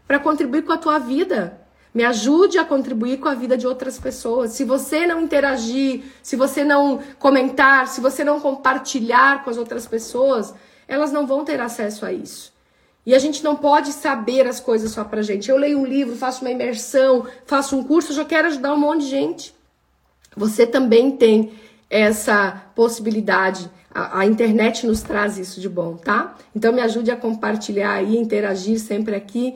para 0.07 0.17
contribuir 0.17 0.63
com 0.63 0.71
a 0.71 0.77
tua 0.77 0.97
vida. 0.97 1.66
Me 1.97 2.05
ajude 2.05 2.59
a 2.59 2.63
contribuir 2.63 3.17
com 3.17 3.27
a 3.27 3.33
vida 3.33 3.57
de 3.57 3.65
outras 3.65 3.99
pessoas. 3.99 4.51
Se 4.51 4.63
você 4.63 5.07
não 5.07 5.19
interagir, 5.19 6.03
se 6.21 6.35
você 6.35 6.63
não 6.63 6.99
comentar, 7.17 7.87
se 7.87 7.99
você 7.99 8.23
não 8.23 8.39
compartilhar 8.39 9.43
com 9.43 9.49
as 9.49 9.57
outras 9.57 9.87
pessoas, 9.87 10.53
elas 10.87 11.11
não 11.11 11.25
vão 11.25 11.43
ter 11.43 11.59
acesso 11.59 12.05
a 12.05 12.13
isso. 12.13 12.53
E 13.03 13.15
a 13.15 13.17
gente 13.17 13.43
não 13.43 13.55
pode 13.55 13.91
saber 13.93 14.45
as 14.45 14.59
coisas 14.59 14.91
só 14.91 15.03
pra 15.03 15.23
gente. 15.23 15.49
Eu 15.49 15.57
leio 15.57 15.79
um 15.79 15.85
livro, 15.87 16.15
faço 16.15 16.41
uma 16.41 16.51
imersão, 16.51 17.25
faço 17.47 17.75
um 17.75 17.83
curso, 17.83 18.13
já 18.13 18.23
quero 18.23 18.47
ajudar 18.49 18.75
um 18.75 18.79
monte 18.79 19.05
de 19.05 19.09
gente. 19.09 19.55
Você 20.35 20.67
também 20.67 21.17
tem 21.17 21.51
essa 21.89 22.61
possibilidade. 22.75 23.71
A, 23.89 24.19
a, 24.19 24.25
internet 24.27 24.85
nos 24.85 25.01
traz 25.01 25.39
isso 25.39 25.59
de 25.59 25.67
bom, 25.67 25.97
tá? 25.97 26.35
Então 26.55 26.71
me 26.71 26.81
ajude 26.81 27.09
a 27.09 27.17
compartilhar 27.17 28.03
e 28.03 28.15
interagir 28.15 28.79
sempre 28.79 29.15
aqui 29.15 29.55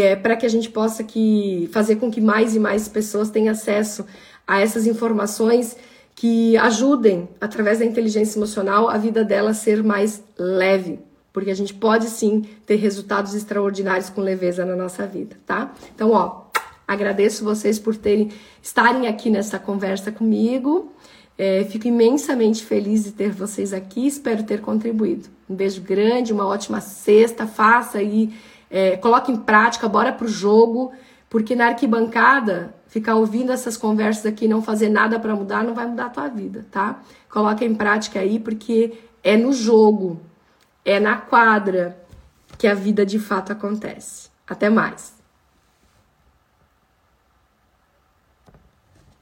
é, 0.00 0.16
para 0.16 0.36
que 0.36 0.46
a 0.46 0.48
gente 0.48 0.70
possa 0.70 1.04
que, 1.04 1.68
fazer 1.72 1.96
com 1.96 2.10
que 2.10 2.20
mais 2.20 2.54
e 2.56 2.58
mais 2.58 2.88
pessoas 2.88 3.30
tenham 3.30 3.52
acesso 3.52 4.06
a 4.46 4.60
essas 4.60 4.86
informações 4.86 5.76
que 6.14 6.56
ajudem, 6.58 7.28
através 7.40 7.78
da 7.78 7.84
inteligência 7.84 8.38
emocional, 8.38 8.88
a 8.88 8.96
vida 8.96 9.24
dela 9.24 9.54
ser 9.54 9.82
mais 9.82 10.22
leve. 10.38 10.98
Porque 11.32 11.50
a 11.50 11.54
gente 11.54 11.72
pode 11.72 12.06
sim 12.06 12.42
ter 12.66 12.76
resultados 12.76 13.34
extraordinários 13.34 14.10
com 14.10 14.20
leveza 14.20 14.64
na 14.64 14.76
nossa 14.76 15.06
vida, 15.06 15.36
tá? 15.46 15.72
Então, 15.94 16.10
ó, 16.10 16.42
agradeço 16.86 17.44
vocês 17.44 17.78
por 17.78 17.96
terem 17.96 18.30
estarem 18.62 19.06
aqui 19.06 19.30
nessa 19.30 19.58
conversa 19.58 20.12
comigo. 20.12 20.92
É, 21.38 21.64
fico 21.64 21.88
imensamente 21.88 22.64
feliz 22.64 23.04
de 23.04 23.12
ter 23.12 23.30
vocês 23.30 23.72
aqui. 23.72 24.06
Espero 24.06 24.42
ter 24.42 24.60
contribuído. 24.60 25.28
Um 25.48 25.54
beijo 25.54 25.80
grande, 25.80 26.32
uma 26.32 26.46
ótima 26.46 26.80
sexta. 26.80 27.46
Faça 27.46 27.98
aí 27.98 28.30
é, 28.72 28.96
coloque 28.96 29.30
em 29.30 29.36
prática, 29.36 29.86
bora 29.86 30.10
pro 30.10 30.26
jogo, 30.26 30.92
porque 31.28 31.54
na 31.54 31.66
arquibancada, 31.66 32.74
ficar 32.88 33.16
ouvindo 33.16 33.52
essas 33.52 33.76
conversas 33.76 34.24
aqui 34.24 34.48
não 34.48 34.62
fazer 34.62 34.88
nada 34.88 35.20
para 35.20 35.36
mudar, 35.36 35.62
não 35.62 35.74
vai 35.74 35.86
mudar 35.86 36.06
a 36.06 36.10
tua 36.10 36.28
vida, 36.28 36.66
tá? 36.70 37.00
Coloque 37.28 37.64
em 37.64 37.74
prática 37.74 38.20
aí, 38.20 38.40
porque 38.40 38.98
é 39.22 39.36
no 39.36 39.52
jogo, 39.52 40.20
é 40.84 40.98
na 40.98 41.16
quadra 41.16 41.98
que 42.56 42.66
a 42.66 42.74
vida 42.74 43.04
de 43.04 43.18
fato 43.18 43.52
acontece. 43.52 44.30
Até 44.48 44.70
mais! 44.70 45.21